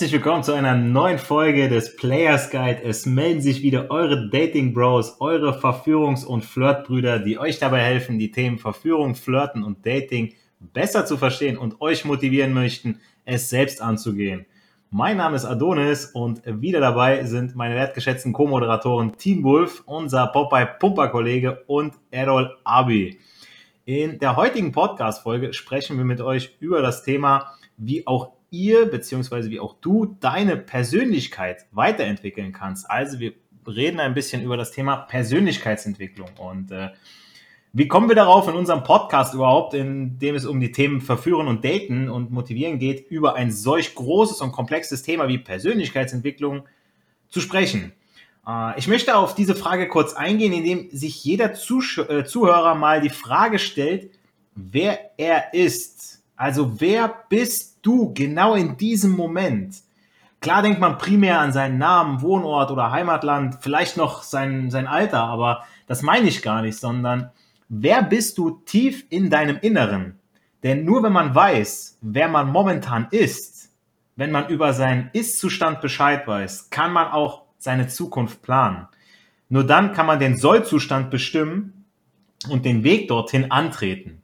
Herzlich 0.00 0.14
willkommen 0.14 0.42
zu 0.42 0.54
einer 0.54 0.74
neuen 0.74 1.18
Folge 1.18 1.68
des 1.68 1.94
Players 1.94 2.48
Guide. 2.48 2.82
Es 2.82 3.04
melden 3.04 3.42
sich 3.42 3.60
wieder 3.60 3.90
eure 3.90 4.30
Dating 4.30 4.72
Bros, 4.72 5.20
eure 5.20 5.50
Verführungs- 5.52 6.24
und 6.24 6.42
Flirtbrüder, 6.42 7.18
die 7.18 7.38
euch 7.38 7.58
dabei 7.58 7.80
helfen, 7.82 8.18
die 8.18 8.30
Themen 8.30 8.58
Verführung, 8.58 9.14
Flirten 9.14 9.62
und 9.62 9.84
Dating 9.84 10.32
besser 10.58 11.04
zu 11.04 11.18
verstehen 11.18 11.58
und 11.58 11.82
euch 11.82 12.06
motivieren 12.06 12.54
möchten, 12.54 12.98
es 13.26 13.50
selbst 13.50 13.82
anzugehen. 13.82 14.46
Mein 14.88 15.18
Name 15.18 15.36
ist 15.36 15.44
Adonis 15.44 16.06
und 16.06 16.40
wieder 16.46 16.80
dabei 16.80 17.24
sind 17.24 17.54
meine 17.54 17.74
wertgeschätzten 17.74 18.32
Co-Moderatoren 18.32 19.18
Team 19.18 19.44
Wolf, 19.44 19.82
unser 19.84 20.28
Popeye 20.28 20.64
Pumper 20.78 21.08
Kollege 21.08 21.62
und 21.66 21.92
Errol 22.10 22.56
Abi. 22.64 23.20
In 23.84 24.18
der 24.18 24.36
heutigen 24.36 24.72
Podcast-Folge 24.72 25.52
sprechen 25.52 25.98
wir 25.98 26.06
mit 26.06 26.22
euch 26.22 26.56
über 26.58 26.80
das 26.80 27.02
Thema, 27.02 27.52
wie 27.76 28.06
auch 28.06 28.39
ihr 28.50 28.86
beziehungsweise 28.86 29.50
wie 29.50 29.60
auch 29.60 29.76
du 29.80 30.16
deine 30.20 30.56
Persönlichkeit 30.56 31.66
weiterentwickeln 31.72 32.52
kannst. 32.52 32.90
Also 32.90 33.20
wir 33.20 33.32
reden 33.66 34.00
ein 34.00 34.14
bisschen 34.14 34.42
über 34.42 34.56
das 34.56 34.72
Thema 34.72 34.96
Persönlichkeitsentwicklung 34.96 36.28
und 36.38 36.72
äh, 36.72 36.90
wie 37.72 37.86
kommen 37.86 38.08
wir 38.08 38.16
darauf 38.16 38.48
in 38.48 38.54
unserem 38.54 38.82
Podcast 38.82 39.32
überhaupt, 39.32 39.74
in 39.74 40.18
dem 40.18 40.34
es 40.34 40.44
um 40.44 40.58
die 40.58 40.72
Themen 40.72 41.00
Verführen 41.00 41.46
und 41.46 41.64
Daten 41.64 42.10
und 42.10 42.32
Motivieren 42.32 42.80
geht, 42.80 43.08
über 43.10 43.36
ein 43.36 43.52
solch 43.52 43.94
großes 43.94 44.40
und 44.40 44.50
komplexes 44.50 45.04
Thema 45.04 45.28
wie 45.28 45.38
Persönlichkeitsentwicklung 45.38 46.64
zu 47.28 47.40
sprechen? 47.40 47.92
Äh, 48.46 48.76
ich 48.76 48.88
möchte 48.88 49.16
auf 49.16 49.36
diese 49.36 49.54
Frage 49.54 49.86
kurz 49.86 50.14
eingehen, 50.14 50.52
indem 50.52 50.90
sich 50.90 51.24
jeder 51.24 51.52
äh, 51.52 52.24
Zuhörer 52.24 52.74
mal 52.74 53.00
die 53.00 53.08
Frage 53.08 53.60
stellt, 53.60 54.10
wer 54.56 55.12
er 55.16 55.54
ist. 55.54 56.19
Also 56.40 56.80
wer 56.80 57.26
bist 57.28 57.80
du 57.82 58.14
genau 58.14 58.54
in 58.54 58.78
diesem 58.78 59.10
Moment? 59.10 59.74
Klar 60.40 60.62
denkt 60.62 60.80
man 60.80 60.96
primär 60.96 61.38
an 61.38 61.52
seinen 61.52 61.76
Namen, 61.76 62.22
Wohnort 62.22 62.70
oder 62.70 62.90
Heimatland, 62.90 63.58
vielleicht 63.60 63.98
noch 63.98 64.22
sein, 64.22 64.70
sein 64.70 64.86
Alter, 64.86 65.22
aber 65.24 65.64
das 65.86 66.00
meine 66.00 66.28
ich 66.28 66.40
gar 66.40 66.62
nicht, 66.62 66.78
sondern 66.78 67.28
wer 67.68 68.02
bist 68.02 68.38
du 68.38 68.62
tief 68.64 69.04
in 69.10 69.28
deinem 69.28 69.58
Inneren? 69.60 70.18
Denn 70.62 70.86
nur 70.86 71.02
wenn 71.02 71.12
man 71.12 71.34
weiß, 71.34 71.98
wer 72.00 72.28
man 72.28 72.50
momentan 72.50 73.08
ist, 73.10 73.68
wenn 74.16 74.30
man 74.30 74.48
über 74.48 74.72
seinen 74.72 75.10
Ist-Zustand 75.12 75.82
Bescheid 75.82 76.26
weiß, 76.26 76.70
kann 76.70 76.94
man 76.94 77.08
auch 77.08 77.42
seine 77.58 77.88
Zukunft 77.88 78.40
planen. 78.40 78.88
Nur 79.50 79.64
dann 79.64 79.92
kann 79.92 80.06
man 80.06 80.18
den 80.18 80.38
Soll-Zustand 80.38 81.10
bestimmen 81.10 81.84
und 82.48 82.64
den 82.64 82.82
Weg 82.82 83.08
dorthin 83.08 83.50
antreten. 83.50 84.19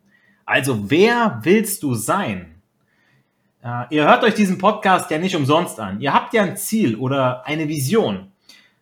Also 0.46 0.88
wer 0.90 1.40
willst 1.42 1.82
du 1.82 1.94
sein? 1.94 2.54
Äh, 3.64 3.82
ihr 3.90 4.04
hört 4.08 4.22
euch 4.22 4.34
diesen 4.34 4.58
Podcast 4.58 5.10
ja 5.10 5.18
nicht 5.18 5.34
umsonst 5.34 5.80
an. 5.80 6.00
Ihr 6.00 6.14
habt 6.14 6.32
ja 6.34 6.44
ein 6.44 6.56
Ziel 6.56 6.94
oder 6.94 7.44
eine 7.44 7.66
Vision. 7.66 8.30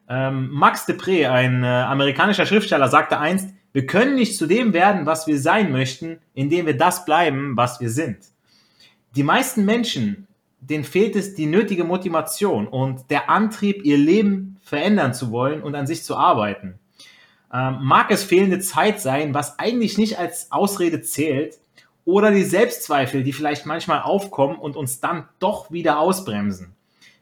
Ähm, 0.07 0.51
Max 0.51 0.87
Depré, 0.87 1.31
ein 1.31 1.65
äh, 1.65 1.67
amerikanischer 1.67 2.45
Schriftsteller, 2.45 2.89
sagte 2.89 3.19
einst, 3.19 3.49
wir 3.73 3.87
können 3.87 4.15
nicht 4.15 4.37
zu 4.37 4.47
dem 4.47 4.75
werden, 4.75 5.07
was 5.07 5.27
wir 5.27 5.41
sein 5.41 5.73
möchten, 5.73 6.19
indem 6.35 6.67
wir 6.67 6.77
das 6.77 7.07
bleiben, 7.07 7.57
was 7.57 7.81
wir 7.81 7.89
sind. 7.89 8.19
Die 9.17 9.23
meisten 9.23 9.65
Menschen, 9.65 10.29
denen 10.61 10.85
fehlt 10.85 11.17
es 11.17 11.35
die 11.35 11.47
nötige 11.47 11.85
Motivation 11.85 12.69
und 12.69 13.11
der 13.11 13.31
Antrieb, 13.31 13.85
ihr 13.85 13.97
Leben 13.97 14.59
verändern 14.63 15.15
zu 15.15 15.31
wollen 15.31 15.63
und 15.63 15.75
an 15.75 15.87
sich 15.87 16.05
zu 16.05 16.15
arbeiten. 16.15 16.79
Ähm, 17.55 17.79
mag 17.83 18.11
es 18.11 18.25
fehlende 18.25 18.59
Zeit 18.59 19.01
sein, 19.01 19.33
was 19.33 19.59
eigentlich 19.61 19.97
nicht 19.97 20.19
als 20.19 20.51
Ausrede 20.51 21.01
zählt, 21.03 21.59
oder 22.05 22.31
die 22.31 22.43
Selbstzweifel, 22.43 23.23
die 23.23 23.33
vielleicht 23.33 23.65
manchmal 23.65 24.03
aufkommen 24.03 24.57
und 24.57 24.77
uns 24.77 25.01
dann 25.01 25.29
doch 25.39 25.71
wieder 25.71 25.99
ausbremsen. 25.99 26.75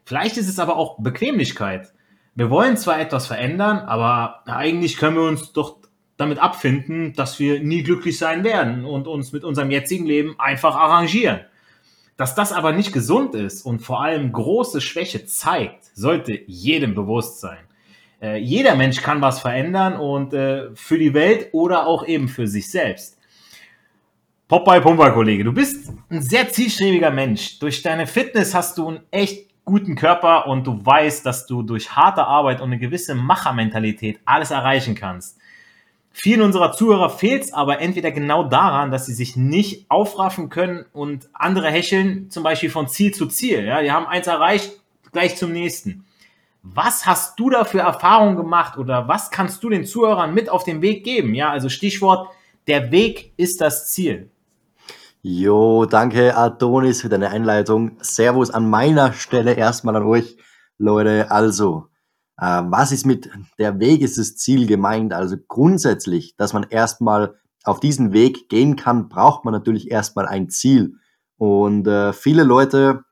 Vielleicht 0.05 0.37
ist 0.37 0.49
es 0.49 0.59
aber 0.59 0.75
auch 0.75 0.99
Bequemlichkeit. 0.99 1.93
Wir 2.35 2.49
wollen 2.49 2.77
zwar 2.77 2.99
etwas 2.99 3.27
verändern, 3.27 3.79
aber 3.79 4.41
eigentlich 4.45 4.97
können 4.97 5.15
wir 5.15 5.23
uns 5.23 5.53
doch 5.53 5.77
damit 6.17 6.39
abfinden, 6.39 7.13
dass 7.13 7.39
wir 7.39 7.61
nie 7.61 7.83
glücklich 7.83 8.17
sein 8.17 8.43
werden 8.43 8.85
und 8.85 9.07
uns 9.07 9.31
mit 9.31 9.43
unserem 9.43 9.71
jetzigen 9.71 10.05
Leben 10.05 10.35
einfach 10.39 10.75
arrangieren. 10.75 11.41
Dass 12.17 12.35
das 12.35 12.51
aber 12.51 12.73
nicht 12.73 12.91
gesund 12.91 13.33
ist 13.33 13.65
und 13.65 13.79
vor 13.79 14.03
allem 14.03 14.31
große 14.31 14.81
Schwäche 14.81 15.25
zeigt, 15.25 15.85
sollte 15.95 16.39
jedem 16.45 16.93
bewusst 16.93 17.39
sein. 17.39 17.63
Äh, 18.23 18.37
jeder 18.37 18.75
Mensch 18.75 19.01
kann 19.01 19.21
was 19.21 19.41
verändern 19.41 19.97
und 19.97 20.33
äh, 20.33 20.73
für 20.75 20.97
die 20.97 21.13
Welt 21.13 21.49
oder 21.51 21.85
auch 21.85 22.07
eben 22.07 22.29
für 22.29 22.47
sich 22.47 22.71
selbst. 22.71 23.17
Popeye 24.47 24.81
Pumper, 24.81 25.11
Kollege, 25.11 25.43
du 25.43 25.51
bist 25.51 25.91
ein 26.09 26.21
sehr 26.21 26.47
zielstrebiger 26.49 27.11
Mensch. 27.11 27.59
Durch 27.59 27.81
deine 27.81 28.07
Fitness 28.07 28.55
hast 28.55 28.77
du 28.77 28.87
einen 28.87 28.99
echt 29.11 29.49
guten 29.65 29.95
Körper 29.95 30.47
und 30.47 30.65
du 30.65 30.85
weißt, 30.85 31.25
dass 31.25 31.47
du 31.47 31.63
durch 31.63 31.95
harte 31.95 32.25
Arbeit 32.25 32.61
und 32.61 32.67
eine 32.67 32.79
gewisse 32.79 33.13
Machermentalität 33.13 34.19
alles 34.25 34.51
erreichen 34.51 34.95
kannst. 34.95 35.37
Vielen 36.11 36.41
unserer 36.41 36.71
Zuhörer 36.71 37.09
fehlt 37.09 37.43
es 37.43 37.53
aber 37.53 37.81
entweder 37.81 38.11
genau 38.11 38.43
daran, 38.43 38.91
dass 38.91 39.07
sie 39.07 39.13
sich 39.13 39.35
nicht 39.35 39.89
aufraffen 39.89 40.49
können 40.49 40.85
und 40.93 41.27
andere 41.33 41.71
hecheln 41.71 42.29
zum 42.29 42.43
Beispiel 42.43 42.69
von 42.69 42.87
Ziel 42.87 43.13
zu 43.13 43.25
Ziel. 43.25 43.65
Ja, 43.65 43.81
die 43.81 43.91
haben 43.91 44.05
eins 44.05 44.27
erreicht, 44.27 44.79
gleich 45.11 45.35
zum 45.35 45.51
nächsten. 45.51 46.05
Was 46.65 47.05
hast 47.05 47.37
du 47.41 47.49
da 47.49 47.65
für 47.65 47.79
Erfahrungen 47.79 48.37
gemacht 48.37 48.77
oder 48.77 49.09
was 49.09 49.29
kannst 49.31 49.61
du 49.65 49.69
den 49.69 49.83
Zuhörern 49.83 50.33
mit 50.33 50.49
auf 50.49 50.63
den 50.63 50.81
Weg 50.81 51.03
geben? 51.03 51.33
Ja, 51.33 51.49
also 51.49 51.67
Stichwort, 51.67 52.29
der 52.67 52.89
Weg 52.89 53.33
ist 53.35 53.59
das 53.59 53.91
Ziel. 53.91 54.31
Jo, 55.21 55.85
danke 55.85 56.37
Adonis 56.37 57.01
für 57.01 57.09
deine 57.09 57.31
Einleitung. 57.31 57.97
Servus 57.99 58.49
an 58.49 58.69
meiner 58.69 59.11
Stelle 59.11 59.55
erstmal 59.55 59.97
an 59.97 60.03
euch, 60.03 60.37
Leute. 60.77 61.29
Also, 61.31 61.87
äh, 62.37 62.61
was 62.65 62.93
ist 62.93 63.05
mit 63.05 63.29
der 63.59 63.79
Weg 63.81 63.99
ist 63.99 64.17
das 64.17 64.37
Ziel 64.37 64.65
gemeint? 64.65 65.13
Also 65.13 65.35
grundsätzlich, 65.45 66.37
dass 66.37 66.53
man 66.53 66.63
erstmal 66.63 67.35
auf 67.65 67.81
diesen 67.81 68.13
Weg 68.13 68.47
gehen 68.47 68.77
kann, 68.77 69.09
braucht 69.09 69.43
man 69.43 69.53
natürlich 69.53 69.91
erstmal 69.91 70.27
ein 70.27 70.49
Ziel. 70.49 70.95
Und 71.37 71.87
äh, 71.87 72.13
viele 72.13 72.43
Leute 72.43 73.03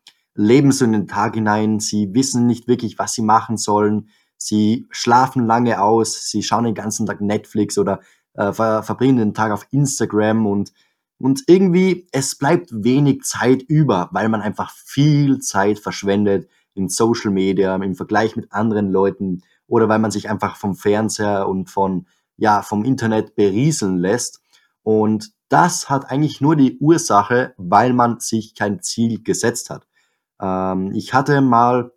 leben 0.42 0.72
so 0.72 0.86
in 0.86 0.92
den 0.92 1.08
Tag 1.08 1.36
hinein, 1.36 1.80
sie 1.80 2.14
wissen 2.14 2.48
nicht 2.48 2.68
wirklich, 2.68 3.00
was 3.00 3.14
sie 3.14 3.22
machen 3.22 3.58
sollen. 3.58 4.10
Sie 4.38 4.88
schlafen 4.90 5.46
lange 5.46 5.82
aus, 5.82 6.30
sie 6.30 6.44
schauen 6.44 6.66
den 6.66 6.74
ganzen 6.74 7.06
Tag 7.06 7.22
Netflix 7.22 7.78
oder 7.78 8.02
äh, 8.34 8.52
ver 8.52 8.84
verbringen 8.84 9.18
den 9.18 9.34
Tag 9.34 9.52
auf 9.52 9.68
Instagram 9.72 10.46
und 10.46 10.74
und 11.20 11.44
irgendwie, 11.46 12.08
es 12.12 12.36
bleibt 12.36 12.72
wenig 12.72 13.22
Zeit 13.22 13.62
über, 13.62 14.10
weil 14.12 14.28
man 14.28 14.42
einfach 14.42 14.72
viel 14.72 15.38
Zeit 15.38 15.78
verschwendet 15.78 16.50
in 16.74 16.90
Social 16.90 17.30
Media, 17.30 17.76
im 17.76 17.94
Vergleich 17.94 18.36
mit 18.36 18.52
anderen 18.52 18.92
Leuten 18.92 19.44
oder 19.68 19.88
weil 19.88 20.00
man 20.00 20.10
sich 20.10 20.32
einfach 20.32 20.56
vom 20.56 20.74
Fernseher 20.74 21.48
und 21.48 21.70
von, 21.70 22.08
ja, 22.38 22.64
vom 22.64 22.84
Internet 22.84 23.36
berieseln 23.36 24.00
lässt. 24.00 24.42
Und 24.82 25.32
das 25.48 25.92
hat 25.92 26.10
eigentlich 26.10 26.42
nur 26.42 26.56
die 26.56 26.80
Ursache, 26.80 27.54
weil 27.58 27.94
man 27.94 28.20
sich 28.20 28.56
kein 28.56 28.82
Ziel 28.82 29.22
gesetzt 29.22 29.70
hat. 29.70 29.86
Ähm, 30.42 30.92
ich 30.94 31.14
hatte 31.14 31.42
mal 31.42 31.92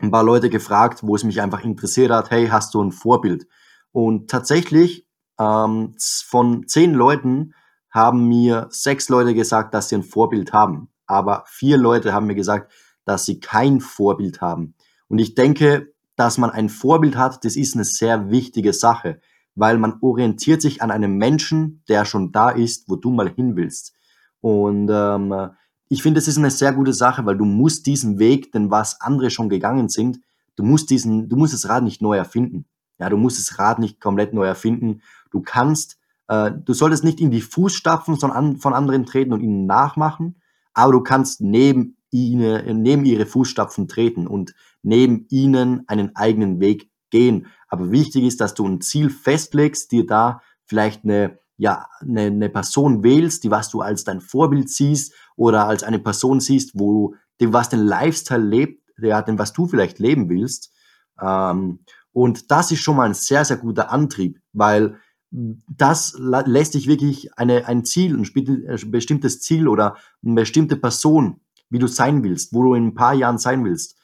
ein 0.00 0.10
paar 0.10 0.24
Leute 0.24 0.50
gefragt, 0.50 1.00
wo 1.02 1.14
es 1.14 1.24
mich 1.24 1.40
einfach 1.40 1.62
interessiert 1.62 2.10
hat, 2.10 2.30
hey, 2.30 2.48
hast 2.48 2.74
du 2.74 2.82
ein 2.82 2.92
Vorbild? 2.92 3.46
Und 3.92 4.28
tatsächlich 4.28 5.06
ähm, 5.38 5.94
von 6.26 6.66
zehn 6.66 6.94
Leuten 6.94 7.54
haben 7.90 8.26
mir 8.28 8.66
sechs 8.70 9.08
Leute 9.08 9.34
gesagt, 9.34 9.72
dass 9.72 9.88
sie 9.88 9.96
ein 9.96 10.02
Vorbild 10.02 10.52
haben. 10.52 10.88
Aber 11.06 11.44
vier 11.46 11.76
Leute 11.76 12.12
haben 12.12 12.26
mir 12.26 12.34
gesagt, 12.34 12.72
dass 13.04 13.24
sie 13.24 13.38
kein 13.38 13.80
Vorbild 13.80 14.40
haben. 14.40 14.74
Und 15.08 15.18
ich 15.18 15.34
denke, 15.34 15.92
dass 16.16 16.38
man 16.38 16.50
ein 16.50 16.68
Vorbild 16.68 17.16
hat, 17.16 17.44
das 17.44 17.56
ist 17.56 17.74
eine 17.74 17.84
sehr 17.84 18.30
wichtige 18.30 18.72
Sache, 18.72 19.20
weil 19.54 19.78
man 19.78 19.98
orientiert 20.00 20.62
sich 20.62 20.82
an 20.82 20.90
einem 20.90 21.16
Menschen, 21.16 21.84
der 21.88 22.04
schon 22.04 22.32
da 22.32 22.50
ist, 22.50 22.88
wo 22.88 22.96
du 22.96 23.10
mal 23.10 23.28
hin 23.28 23.56
willst. 23.56 23.94
Und 24.40 24.88
ähm, 24.92 25.50
ich 25.88 26.02
finde, 26.02 26.18
es 26.18 26.28
ist 26.28 26.38
eine 26.38 26.50
sehr 26.50 26.72
gute 26.72 26.92
Sache, 26.92 27.26
weil 27.26 27.36
du 27.36 27.44
musst 27.44 27.86
diesen 27.86 28.18
Weg, 28.18 28.52
denn 28.52 28.70
was 28.70 29.00
andere 29.00 29.30
schon 29.30 29.48
gegangen 29.48 29.88
sind, 29.88 30.20
du 30.56 30.62
musst 30.62 30.90
diesen, 30.90 31.28
du 31.28 31.36
musst 31.36 31.54
das 31.54 31.68
Rad 31.68 31.84
nicht 31.84 32.02
neu 32.02 32.16
erfinden. 32.16 32.66
Ja, 32.98 33.08
du 33.08 33.16
musst 33.16 33.38
das 33.38 33.58
Rad 33.58 33.78
nicht 33.78 34.00
komplett 34.00 34.32
neu 34.32 34.44
erfinden. 34.44 35.02
Du 35.30 35.40
kannst 35.40 35.98
äh, 36.28 36.52
du 36.52 36.72
solltest 36.72 37.04
nicht 37.04 37.20
in 37.20 37.30
die 37.30 37.40
Fußstapfen 37.40 38.16
von 38.16 38.74
anderen 38.74 39.06
treten 39.06 39.32
und 39.32 39.40
ihnen 39.40 39.66
nachmachen, 39.66 40.36
aber 40.72 40.92
du 40.92 41.00
kannst 41.02 41.40
neben 41.40 41.96
ihnen, 42.10 42.82
neben 42.82 43.04
ihre 43.04 43.26
Fußstapfen 43.26 43.88
treten 43.88 44.26
und 44.26 44.54
neben 44.82 45.26
ihnen 45.30 45.84
einen 45.88 46.14
eigenen 46.16 46.60
Weg 46.60 46.90
gehen. 47.10 47.46
Aber 47.68 47.90
wichtig 47.90 48.24
ist, 48.24 48.40
dass 48.40 48.54
du 48.54 48.66
ein 48.66 48.80
Ziel 48.80 49.10
festlegst, 49.10 49.92
dir 49.92 50.06
da 50.06 50.40
vielleicht 50.64 51.04
eine, 51.04 51.38
ja, 51.56 51.86
eine, 52.00 52.22
eine 52.22 52.48
Person 52.48 53.02
wählst, 53.02 53.44
die 53.44 53.50
was 53.50 53.70
du 53.70 53.80
als 53.80 54.04
dein 54.04 54.20
Vorbild 54.20 54.70
siehst 54.70 55.14
oder 55.36 55.66
als 55.66 55.82
eine 55.82 55.98
Person 55.98 56.40
siehst, 56.40 56.72
wo 56.74 57.14
du 57.38 57.52
was 57.52 57.68
den 57.68 57.80
Lifestyle 57.80 58.42
lebt, 58.42 58.82
ja, 58.98 59.22
den 59.22 59.38
was 59.38 59.52
du 59.52 59.66
vielleicht 59.66 59.98
leben 59.98 60.28
willst. 60.28 60.72
Ähm, 61.20 61.80
und 62.12 62.50
das 62.50 62.70
ist 62.70 62.80
schon 62.80 62.96
mal 62.96 63.06
ein 63.06 63.14
sehr, 63.14 63.44
sehr 63.44 63.56
guter 63.56 63.90
Antrieb, 63.90 64.40
weil 64.52 64.98
das 65.30 66.16
lässt 66.18 66.74
dich 66.74 66.86
wirklich 66.86 67.36
eine, 67.36 67.66
ein 67.66 67.84
Ziel, 67.84 68.16
ein 68.16 68.90
bestimmtes 68.92 69.40
Ziel 69.40 69.66
oder 69.66 69.96
eine 70.24 70.34
bestimmte 70.34 70.76
Person 70.76 71.40
wie 71.70 71.80
du 71.80 71.88
sein 71.88 72.22
willst, 72.22 72.52
wo 72.52 72.62
du 72.62 72.74
in 72.74 72.86
ein 72.86 72.94
paar 72.94 73.14
Jahren 73.14 73.38
sein 73.38 73.64
willst, 73.64 73.98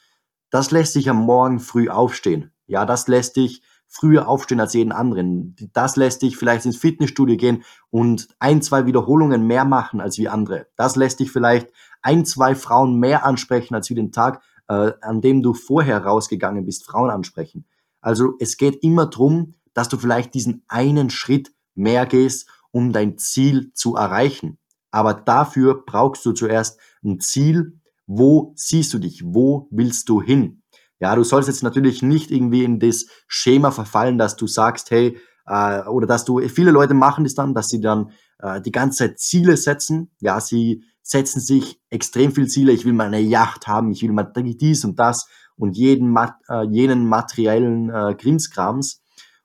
das 0.50 0.72
lässt 0.72 0.96
dich 0.96 1.08
am 1.08 1.18
Morgen 1.18 1.60
früh 1.60 1.88
aufstehen. 1.88 2.50
Ja, 2.66 2.84
das 2.84 3.06
lässt 3.06 3.36
dich 3.36 3.62
früher 3.90 4.28
aufstehen 4.28 4.60
als 4.60 4.72
jeden 4.72 4.92
anderen. 4.92 5.56
Das 5.72 5.96
lässt 5.96 6.22
dich 6.22 6.36
vielleicht 6.36 6.64
ins 6.64 6.76
Fitnessstudio 6.76 7.36
gehen 7.36 7.64
und 7.90 8.28
ein, 8.38 8.62
zwei 8.62 8.86
Wiederholungen 8.86 9.46
mehr 9.46 9.64
machen 9.64 10.00
als 10.00 10.16
wie 10.16 10.28
andere. 10.28 10.68
Das 10.76 10.94
lässt 10.94 11.18
dich 11.18 11.32
vielleicht 11.32 11.70
ein, 12.00 12.24
zwei 12.24 12.54
Frauen 12.54 12.98
mehr 13.00 13.26
ansprechen 13.26 13.74
als 13.74 13.90
wie 13.90 13.96
den 13.96 14.12
Tag, 14.12 14.42
äh, 14.68 14.92
an 15.02 15.20
dem 15.20 15.42
du 15.42 15.54
vorher 15.54 16.04
rausgegangen 16.04 16.64
bist, 16.64 16.86
Frauen 16.86 17.10
ansprechen. 17.10 17.66
Also 18.00 18.34
es 18.38 18.56
geht 18.56 18.82
immer 18.82 19.06
drum, 19.06 19.54
dass 19.74 19.88
du 19.88 19.98
vielleicht 19.98 20.34
diesen 20.34 20.62
einen 20.68 21.10
Schritt 21.10 21.52
mehr 21.74 22.06
gehst, 22.06 22.48
um 22.70 22.92
dein 22.92 23.18
Ziel 23.18 23.72
zu 23.74 23.96
erreichen. 23.96 24.58
Aber 24.92 25.14
dafür 25.14 25.84
brauchst 25.84 26.24
du 26.24 26.32
zuerst 26.32 26.78
ein 27.04 27.18
Ziel. 27.18 27.80
Wo 28.06 28.52
siehst 28.56 28.94
du 28.94 28.98
dich? 28.98 29.22
Wo 29.24 29.68
willst 29.70 30.08
du 30.08 30.22
hin? 30.22 30.59
Ja, 31.00 31.16
du 31.16 31.24
sollst 31.24 31.48
jetzt 31.48 31.62
natürlich 31.62 32.02
nicht 32.02 32.30
irgendwie 32.30 32.62
in 32.62 32.78
das 32.78 33.06
Schema 33.26 33.70
verfallen, 33.70 34.18
dass 34.18 34.36
du 34.36 34.46
sagst, 34.46 34.90
hey, 34.90 35.18
äh, 35.46 35.82
oder 35.82 36.06
dass 36.06 36.24
du, 36.24 36.40
viele 36.48 36.70
Leute 36.70 36.94
machen 36.94 37.24
das 37.24 37.34
dann, 37.34 37.54
dass 37.54 37.68
sie 37.68 37.80
dann 37.80 38.10
äh, 38.38 38.60
die 38.60 38.70
ganze 38.70 38.98
Zeit 38.98 39.18
Ziele 39.18 39.56
setzen. 39.56 40.10
Ja, 40.20 40.40
sie 40.40 40.84
setzen 41.02 41.40
sich 41.40 41.80
extrem 41.88 42.32
viel 42.32 42.48
Ziele. 42.48 42.72
Ich 42.72 42.84
will 42.84 42.92
mal 42.92 43.06
eine 43.06 43.20
Yacht 43.20 43.66
haben, 43.66 43.90
ich 43.90 44.02
will 44.02 44.12
mal 44.12 44.30
dies 44.34 44.84
und 44.84 44.98
das 44.98 45.26
und 45.56 45.76
jeden, 45.76 46.16
äh, 46.16 46.64
jenen 46.70 47.06
materiellen 47.06 47.90
äh, 47.90 48.14
Krimskrams. 48.14 49.02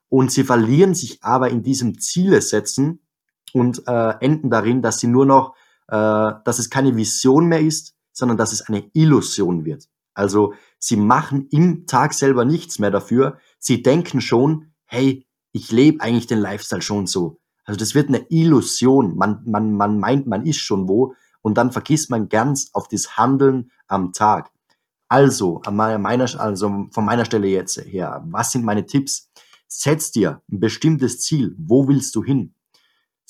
Und 0.08 0.30
sie 0.30 0.44
verlieren 0.44 0.94
sich 0.94 1.22
aber 1.22 1.50
in 1.50 1.62
diesem 1.62 1.98
Ziele 1.98 2.40
setzen 2.40 3.00
und 3.52 3.82
äh, 3.86 4.14
enden 4.20 4.50
darin, 4.50 4.82
dass 4.82 5.00
sie 5.00 5.08
nur 5.08 5.26
noch, 5.26 5.54
äh, 5.88 5.96
dass 6.44 6.58
es 6.58 6.70
keine 6.70 6.96
Vision 6.96 7.46
mehr 7.46 7.60
ist, 7.60 7.94
sondern 8.12 8.36
dass 8.36 8.52
es 8.52 8.62
eine 8.62 8.88
Illusion 8.92 9.64
wird. 9.64 9.88
Also 10.16 10.54
sie 10.78 10.96
machen 10.96 11.46
im 11.50 11.86
Tag 11.86 12.14
selber 12.14 12.44
nichts 12.44 12.78
mehr 12.78 12.90
dafür. 12.90 13.38
Sie 13.58 13.82
denken 13.82 14.20
schon, 14.20 14.72
hey, 14.86 15.26
ich 15.52 15.70
lebe 15.70 16.00
eigentlich 16.00 16.26
den 16.26 16.38
Lifestyle 16.40 16.82
schon 16.82 17.06
so. 17.06 17.38
Also 17.64 17.78
das 17.78 17.94
wird 17.94 18.08
eine 18.08 18.26
Illusion. 18.30 19.16
Man, 19.16 19.42
man, 19.44 19.72
man 19.72 19.98
meint, 19.98 20.26
man 20.26 20.46
ist 20.46 20.58
schon 20.58 20.88
wo 20.88 21.14
und 21.42 21.58
dann 21.58 21.72
vergisst 21.72 22.10
man 22.10 22.28
ganz 22.28 22.70
auf 22.72 22.88
das 22.88 23.16
Handeln 23.16 23.70
am 23.88 24.12
Tag. 24.12 24.50
Also, 25.08 25.62
meiner, 25.70 26.40
also 26.40 26.86
von 26.90 27.04
meiner 27.04 27.24
Stelle 27.24 27.46
jetzt 27.46 27.78
her, 27.78 28.24
was 28.26 28.50
sind 28.50 28.64
meine 28.64 28.86
Tipps? 28.86 29.30
Setz 29.68 30.10
dir 30.10 30.42
ein 30.50 30.58
bestimmtes 30.58 31.20
Ziel. 31.20 31.54
Wo 31.58 31.86
willst 31.86 32.14
du 32.16 32.24
hin? 32.24 32.54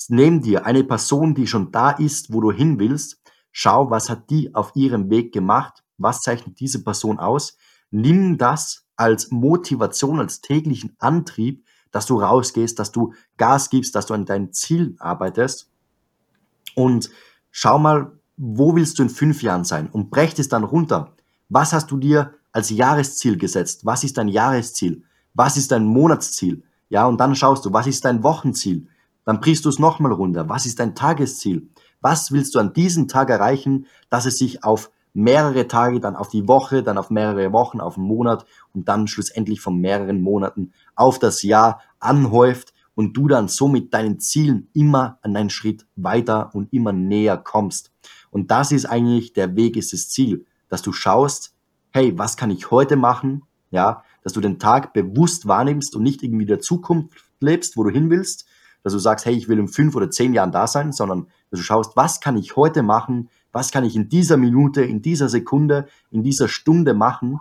Nimm 0.07 0.41
dir 0.41 0.65
eine 0.65 0.83
Person, 0.83 1.35
die 1.35 1.47
schon 1.47 1.71
da 1.71 1.91
ist, 1.91 2.33
wo 2.33 2.41
du 2.41 2.51
hin 2.51 2.79
willst. 2.79 3.21
Schau, 3.51 3.89
was 3.89 4.09
hat 4.09 4.29
die 4.29 4.55
auf 4.55 4.71
ihrem 4.75 5.09
Weg 5.09 5.33
gemacht? 5.33 5.83
Was 5.97 6.21
zeichnet 6.21 6.59
diese 6.59 6.83
Person 6.83 7.19
aus? 7.19 7.57
Nimm 7.91 8.37
das 8.37 8.85
als 8.95 9.31
Motivation, 9.31 10.19
als 10.19 10.41
täglichen 10.41 10.95
Antrieb, 10.99 11.63
dass 11.91 12.05
du 12.05 12.19
rausgehst, 12.19 12.77
dass 12.79 12.91
du 12.91 13.13
Gas 13.37 13.69
gibst, 13.69 13.95
dass 13.95 14.05
du 14.05 14.13
an 14.13 14.25
dein 14.25 14.53
Ziel 14.53 14.95
arbeitest. 14.99 15.69
Und 16.75 17.09
schau 17.51 17.79
mal, 17.79 18.11
wo 18.35 18.75
willst 18.75 18.99
du 18.99 19.03
in 19.03 19.09
fünf 19.09 19.41
Jahren 19.41 19.63
sein? 19.63 19.89
Und 19.89 20.09
brech 20.11 20.37
es 20.37 20.49
dann 20.49 20.63
runter. 20.63 21.15
Was 21.49 21.73
hast 21.73 21.89
du 21.91 21.97
dir 21.97 22.33
als 22.51 22.69
Jahresziel 22.69 23.37
gesetzt? 23.37 23.85
Was 23.85 24.03
ist 24.03 24.17
dein 24.17 24.27
Jahresziel? 24.27 25.03
Was 25.33 25.57
ist 25.57 25.71
dein 25.71 25.85
Monatsziel? 25.85 26.63
Ja, 26.89 27.05
und 27.05 27.19
dann 27.19 27.35
schaust 27.35 27.65
du, 27.65 27.73
was 27.73 27.87
ist 27.87 28.05
dein 28.05 28.23
Wochenziel? 28.23 28.87
Dann 29.25 29.39
brichst 29.39 29.65
du 29.65 29.69
es 29.69 29.79
nochmal 29.79 30.11
runter. 30.11 30.47
Was 30.49 30.65
ist 30.65 30.79
dein 30.79 30.95
Tagesziel? 30.95 31.69
Was 32.01 32.31
willst 32.31 32.55
du 32.55 32.59
an 32.59 32.73
diesem 32.73 33.07
Tag 33.07 33.29
erreichen, 33.29 33.87
dass 34.09 34.25
es 34.25 34.37
sich 34.37 34.63
auf 34.63 34.91
mehrere 35.17 35.67
Tage, 35.67 35.99
dann 35.99 36.15
auf 36.15 36.29
die 36.29 36.47
Woche, 36.47 36.83
dann 36.83 36.99
auf 36.99 37.09
mehrere 37.09 37.51
Wochen, 37.51 37.81
auf 37.81 37.97
einen 37.97 38.05
Monat 38.05 38.45
und 38.73 38.87
dann 38.87 39.07
schlussendlich 39.07 39.61
von 39.61 39.79
mehreren 39.79 40.21
Monaten 40.21 40.73
auf 40.95 41.17
das 41.17 41.41
Jahr 41.41 41.81
anhäuft 41.99 42.71
und 42.93 43.17
du 43.17 43.27
dann 43.27 43.47
somit 43.47 43.95
deinen 43.95 44.19
Zielen 44.19 44.69
immer 44.73 45.17
an 45.23 45.35
einen 45.35 45.49
Schritt 45.49 45.87
weiter 45.95 46.53
und 46.53 46.71
immer 46.71 46.93
näher 46.93 47.35
kommst. 47.37 47.91
Und 48.29 48.51
das 48.51 48.71
ist 48.71 48.85
eigentlich 48.85 49.33
der 49.33 49.55
Weg, 49.55 49.75
ist 49.75 49.91
das 49.91 50.07
Ziel, 50.09 50.45
dass 50.69 50.83
du 50.83 50.91
schaust, 50.91 51.55
hey, 51.89 52.15
was 52.17 52.37
kann 52.37 52.51
ich 52.51 52.69
heute 52.69 52.95
machen? 52.95 53.41
Ja, 53.71 54.03
dass 54.23 54.33
du 54.33 54.39
den 54.39 54.59
Tag 54.59 54.93
bewusst 54.93 55.47
wahrnimmst 55.47 55.95
und 55.95 56.03
nicht 56.03 56.21
irgendwie 56.21 56.45
der 56.45 56.59
Zukunft 56.59 57.23
lebst, 57.39 57.75
wo 57.75 57.83
du 57.83 57.89
hin 57.89 58.11
willst, 58.11 58.45
dass 58.83 58.93
du 58.93 58.99
sagst, 58.99 59.25
hey, 59.25 59.35
ich 59.35 59.49
will 59.49 59.57
in 59.57 59.67
fünf 59.67 59.95
oder 59.95 60.11
zehn 60.11 60.33
Jahren 60.33 60.51
da 60.51 60.67
sein, 60.67 60.91
sondern 60.91 61.27
dass 61.49 61.59
du 61.59 61.63
schaust, 61.63 61.95
was 61.95 62.19
kann 62.19 62.37
ich 62.37 62.55
heute 62.55 62.83
machen, 62.83 63.29
was 63.57 63.71
kann 63.71 63.83
ich 63.83 63.95
in 63.95 64.07
dieser 64.07 64.37
Minute, 64.37 64.83
in 64.83 65.01
dieser 65.01 65.29
Sekunde, 65.29 65.87
in 66.11 66.21
dieser 66.21 66.47
Stunde 66.47 66.93
machen, 66.93 67.39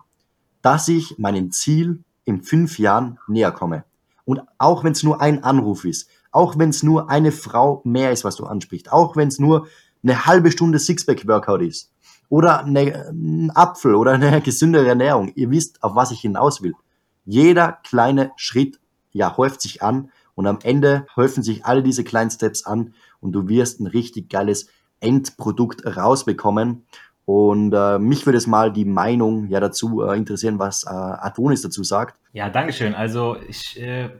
dass 0.62 0.88
ich 0.88 1.18
meinem 1.18 1.50
Ziel 1.50 2.04
in 2.24 2.42
fünf 2.42 2.78
Jahren 2.78 3.18
näher 3.28 3.52
komme. 3.52 3.84
Und 4.24 4.40
auch 4.56 4.82
wenn 4.82 4.92
es 4.92 5.02
nur 5.02 5.20
ein 5.20 5.44
Anruf 5.44 5.84
ist, 5.84 6.08
auch 6.32 6.58
wenn 6.58 6.70
es 6.70 6.82
nur 6.82 7.10
eine 7.10 7.32
Frau 7.32 7.82
mehr 7.84 8.12
ist, 8.12 8.24
was 8.24 8.36
du 8.36 8.46
ansprichst, 8.46 8.90
auch 8.90 9.14
wenn 9.14 9.28
es 9.28 9.38
nur 9.38 9.66
eine 10.02 10.24
halbe 10.24 10.50
Stunde 10.50 10.78
Sixpack-Workout 10.78 11.60
ist 11.60 11.92
oder 12.30 12.64
eine, 12.64 13.10
ein 13.10 13.50
Apfel 13.54 13.94
oder 13.94 14.12
eine 14.12 14.40
gesündere 14.42 14.88
Ernährung, 14.88 15.32
ihr 15.34 15.50
wisst, 15.50 15.82
auf 15.82 15.94
was 15.96 16.12
ich 16.12 16.20
hinaus 16.20 16.62
will. 16.62 16.72
Jeder 17.26 17.72
kleine 17.84 18.32
Schritt 18.36 18.80
ja, 19.12 19.36
häuft 19.36 19.60
sich 19.60 19.82
an 19.82 20.10
und 20.34 20.46
am 20.46 20.60
Ende 20.62 21.06
häufen 21.14 21.42
sich 21.42 21.66
alle 21.66 21.82
diese 21.82 22.04
kleinen 22.04 22.30
Steps 22.30 22.64
an 22.64 22.94
und 23.20 23.32
du 23.32 23.48
wirst 23.48 23.80
ein 23.80 23.86
richtig 23.86 24.30
geiles 24.30 24.68
Endprodukt 25.00 25.84
rausbekommen. 25.84 26.86
Und 27.24 27.72
äh, 27.72 27.98
mich 27.98 28.24
würde 28.24 28.38
es 28.38 28.46
mal 28.46 28.72
die 28.72 28.84
Meinung 28.84 29.48
ja 29.48 29.58
dazu 29.58 30.02
äh, 30.02 30.16
interessieren, 30.16 30.60
was 30.60 30.84
äh, 30.84 30.90
Adonis 30.90 31.62
dazu 31.62 31.82
sagt. 31.82 32.20
Ja, 32.32 32.48
Dankeschön. 32.48 32.94
Also 32.94 33.36
ich, 33.48 33.80
äh, 33.80 34.10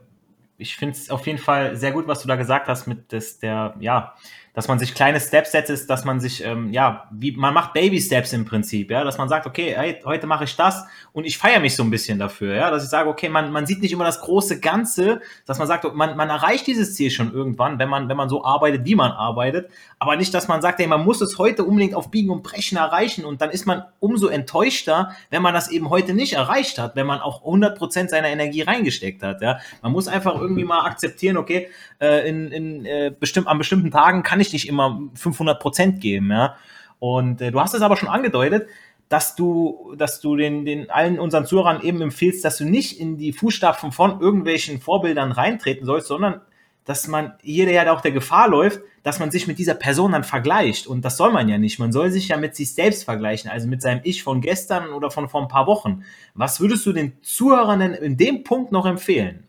ich 0.57 0.75
finde 0.75 0.95
es 0.95 1.09
auf 1.09 1.25
jeden 1.25 1.39
Fall 1.39 1.77
sehr 1.77 1.93
gut, 1.93 2.07
was 2.07 2.21
du 2.21 2.27
da 2.27 2.35
gesagt 2.35 2.67
hast 2.67 2.85
mit 2.85 3.13
das, 3.13 3.39
der, 3.39 3.75
ja, 3.79 4.13
dass 4.57 4.67
man 4.67 4.79
sich 4.79 4.95
kleine 4.95 5.19
Steps 5.19 5.51
setzt, 5.51 5.87
dass 5.87 6.03
man 6.03 6.19
sich, 6.19 6.43
ähm, 6.43 6.73
ja, 6.73 7.07
wie 7.11 7.31
man 7.31 7.53
macht 7.53 7.73
Baby 7.73 8.01
Steps 8.01 8.33
im 8.33 8.43
Prinzip, 8.43 8.89
ja, 8.89 9.03
dass 9.03 9.19
man 9.19 9.29
sagt, 9.29 9.45
okay, 9.45 9.75
hey, 9.77 10.01
heute 10.03 10.25
mache 10.25 10.45
ich 10.45 10.55
das 10.55 10.83
und 11.13 11.25
ich 11.25 11.37
feiere 11.37 11.59
mich 11.59 11.75
so 11.75 11.83
ein 11.83 11.91
bisschen 11.91 12.17
dafür, 12.17 12.55
ja, 12.55 12.71
dass 12.71 12.83
ich 12.83 12.89
sage, 12.89 13.07
okay, 13.07 13.29
man, 13.29 13.51
man 13.51 13.67
sieht 13.67 13.83
nicht 13.83 13.91
immer 13.91 14.03
das 14.03 14.19
große 14.19 14.59
Ganze, 14.59 15.21
dass 15.45 15.59
man 15.59 15.67
sagt, 15.67 15.83
man, 15.93 16.17
man 16.17 16.29
erreicht 16.31 16.65
dieses 16.65 16.95
Ziel 16.95 17.11
schon 17.11 17.31
irgendwann, 17.31 17.77
wenn 17.77 17.87
man, 17.87 18.09
wenn 18.09 18.17
man 18.17 18.29
so 18.29 18.43
arbeitet, 18.43 18.83
wie 18.83 18.95
man 18.95 19.11
arbeitet, 19.11 19.69
aber 19.99 20.15
nicht, 20.15 20.33
dass 20.33 20.47
man 20.47 20.59
sagt, 20.59 20.79
hey, 20.79 20.87
man 20.87 21.05
muss 21.05 21.21
es 21.21 21.37
heute 21.37 21.63
unbedingt 21.63 21.93
auf 21.93 22.09
Biegen 22.09 22.31
und 22.31 22.41
Brechen 22.41 22.79
erreichen 22.79 23.25
und 23.25 23.41
dann 23.41 23.51
ist 23.51 23.67
man 23.67 23.83
umso 23.99 24.25
enttäuschter, 24.25 25.11
wenn 25.29 25.43
man 25.43 25.53
das 25.53 25.69
eben 25.69 25.91
heute 25.91 26.15
nicht 26.15 26.33
erreicht 26.33 26.79
hat, 26.79 26.95
wenn 26.95 27.05
man 27.05 27.19
auch 27.19 27.45
100% 27.45 28.09
seiner 28.09 28.29
Energie 28.29 28.63
reingesteckt 28.63 29.21
hat, 29.21 29.39
ja. 29.43 29.59
Man 29.83 29.91
muss 29.91 30.07
einfach 30.07 30.33
irgendwie 30.41 30.63
mal 30.63 30.83
akzeptieren, 30.83 31.37
okay, 31.37 31.69
äh, 32.01 32.27
in, 32.27 32.51
in, 32.51 32.85
äh, 32.87 33.13
bestimmt, 33.19 33.45
an 33.45 33.59
bestimmten 33.59 33.91
Tagen 33.91 34.23
kann 34.23 34.39
ich 34.39 34.46
nicht 34.53 34.67
immer 34.67 35.01
500 35.15 35.59
Prozent 35.59 36.01
geben, 36.01 36.31
ja. 36.31 36.55
Und 36.99 37.41
äh, 37.41 37.51
du 37.51 37.59
hast 37.59 37.73
es 37.73 37.81
aber 37.81 37.97
schon 37.97 38.09
angedeutet, 38.09 38.67
dass 39.09 39.35
du, 39.35 39.93
dass 39.97 40.19
du 40.19 40.35
den, 40.35 40.65
den 40.65 40.89
allen 40.89 41.19
unseren 41.19 41.45
Zuhörern 41.45 41.81
eben 41.81 42.01
empfiehlst, 42.01 42.43
dass 42.43 42.57
du 42.57 42.65
nicht 42.65 42.99
in 42.99 43.17
die 43.17 43.31
Fußstapfen 43.31 43.91
von 43.91 44.19
irgendwelchen 44.19 44.81
Vorbildern 44.81 45.31
reintreten 45.31 45.85
sollst, 45.85 46.07
sondern 46.07 46.41
dass 46.87 47.07
man 47.07 47.33
jeder 47.41 47.71
ja 47.71 47.93
auch 47.93 48.01
der 48.01 48.11
Gefahr 48.11 48.49
läuft, 48.49 48.79
dass 49.03 49.19
man 49.19 49.29
sich 49.29 49.45
mit 49.45 49.59
dieser 49.59 49.73
Person 49.73 50.13
dann 50.13 50.23
vergleicht. 50.23 50.87
Und 50.87 51.03
das 51.03 51.17
soll 51.17 51.31
man 51.31 51.49
ja 51.49 51.57
nicht. 51.57 51.79
Man 51.79 51.91
soll 51.91 52.11
sich 52.11 52.29
ja 52.29 52.37
mit 52.37 52.55
sich 52.55 52.73
selbst 52.73 53.03
vergleichen, 53.03 53.51
also 53.51 53.67
mit 53.67 53.81
seinem 53.81 53.99
Ich 54.03 54.23
von 54.23 54.39
gestern 54.39 54.89
oder 54.89 55.11
von 55.11 55.27
vor 55.27 55.41
ein 55.41 55.49
paar 55.49 55.67
Wochen. 55.67 56.03
Was 56.33 56.61
würdest 56.61 56.85
du 56.85 56.93
den 56.93 57.13
Zuhörern 57.21 57.79
denn 57.79 57.93
in 57.93 58.15
dem 58.15 58.43
Punkt 58.45 58.71
noch 58.71 58.85
empfehlen? 58.85 59.43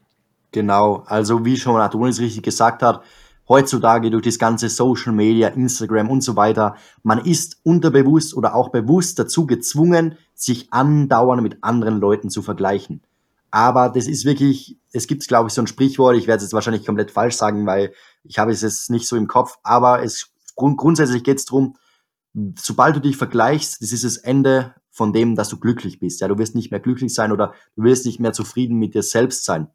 Genau, 0.50 1.04
also 1.06 1.44
wie 1.44 1.56
schon 1.56 1.80
Adonis 1.80 2.20
richtig 2.20 2.42
gesagt 2.42 2.82
hat, 2.82 3.02
heutzutage 3.48 4.10
durch 4.10 4.24
das 4.24 4.38
ganze 4.38 4.68
Social 4.68 5.12
Media, 5.12 5.48
Instagram 5.48 6.10
und 6.10 6.22
so 6.22 6.36
weiter, 6.36 6.76
man 7.02 7.24
ist 7.24 7.58
unterbewusst 7.62 8.34
oder 8.34 8.54
auch 8.54 8.70
bewusst 8.70 9.18
dazu 9.18 9.46
gezwungen, 9.46 10.16
sich 10.34 10.72
andauernd 10.72 11.42
mit 11.42 11.62
anderen 11.62 11.98
Leuten 11.98 12.30
zu 12.30 12.42
vergleichen. 12.42 13.02
Aber 13.50 13.88
das 13.88 14.06
ist 14.06 14.26
wirklich, 14.26 14.78
es 14.92 15.06
gibt, 15.06 15.26
glaube 15.26 15.48
ich, 15.48 15.54
so 15.54 15.62
ein 15.62 15.66
Sprichwort, 15.66 16.16
ich 16.16 16.26
werde 16.26 16.38
es 16.38 16.44
jetzt 16.44 16.52
wahrscheinlich 16.52 16.84
komplett 16.84 17.10
falsch 17.10 17.36
sagen, 17.36 17.66
weil 17.66 17.92
ich 18.22 18.38
habe 18.38 18.52
es 18.52 18.60
jetzt 18.60 18.90
nicht 18.90 19.08
so 19.08 19.16
im 19.16 19.26
Kopf, 19.26 19.58
aber 19.62 20.02
es 20.02 20.30
grund, 20.54 20.76
grundsätzlich 20.76 21.24
geht 21.24 21.38
es 21.38 21.46
darum, 21.46 21.76
sobald 22.58 22.96
du 22.96 23.00
dich 23.00 23.16
vergleichst, 23.16 23.80
das 23.80 23.92
ist 23.92 24.04
das 24.04 24.18
Ende 24.18 24.74
von 24.90 25.12
dem, 25.12 25.34
dass 25.34 25.48
du 25.48 25.58
glücklich 25.58 25.98
bist. 25.98 26.20
Ja, 26.20 26.28
du 26.28 26.36
wirst 26.38 26.54
nicht 26.54 26.70
mehr 26.70 26.80
glücklich 26.80 27.14
sein 27.14 27.32
oder 27.32 27.54
du 27.76 27.84
wirst 27.84 28.04
nicht 28.04 28.20
mehr 28.20 28.32
zufrieden 28.32 28.78
mit 28.78 28.94
dir 28.94 29.02
selbst 29.02 29.44
sein. 29.44 29.68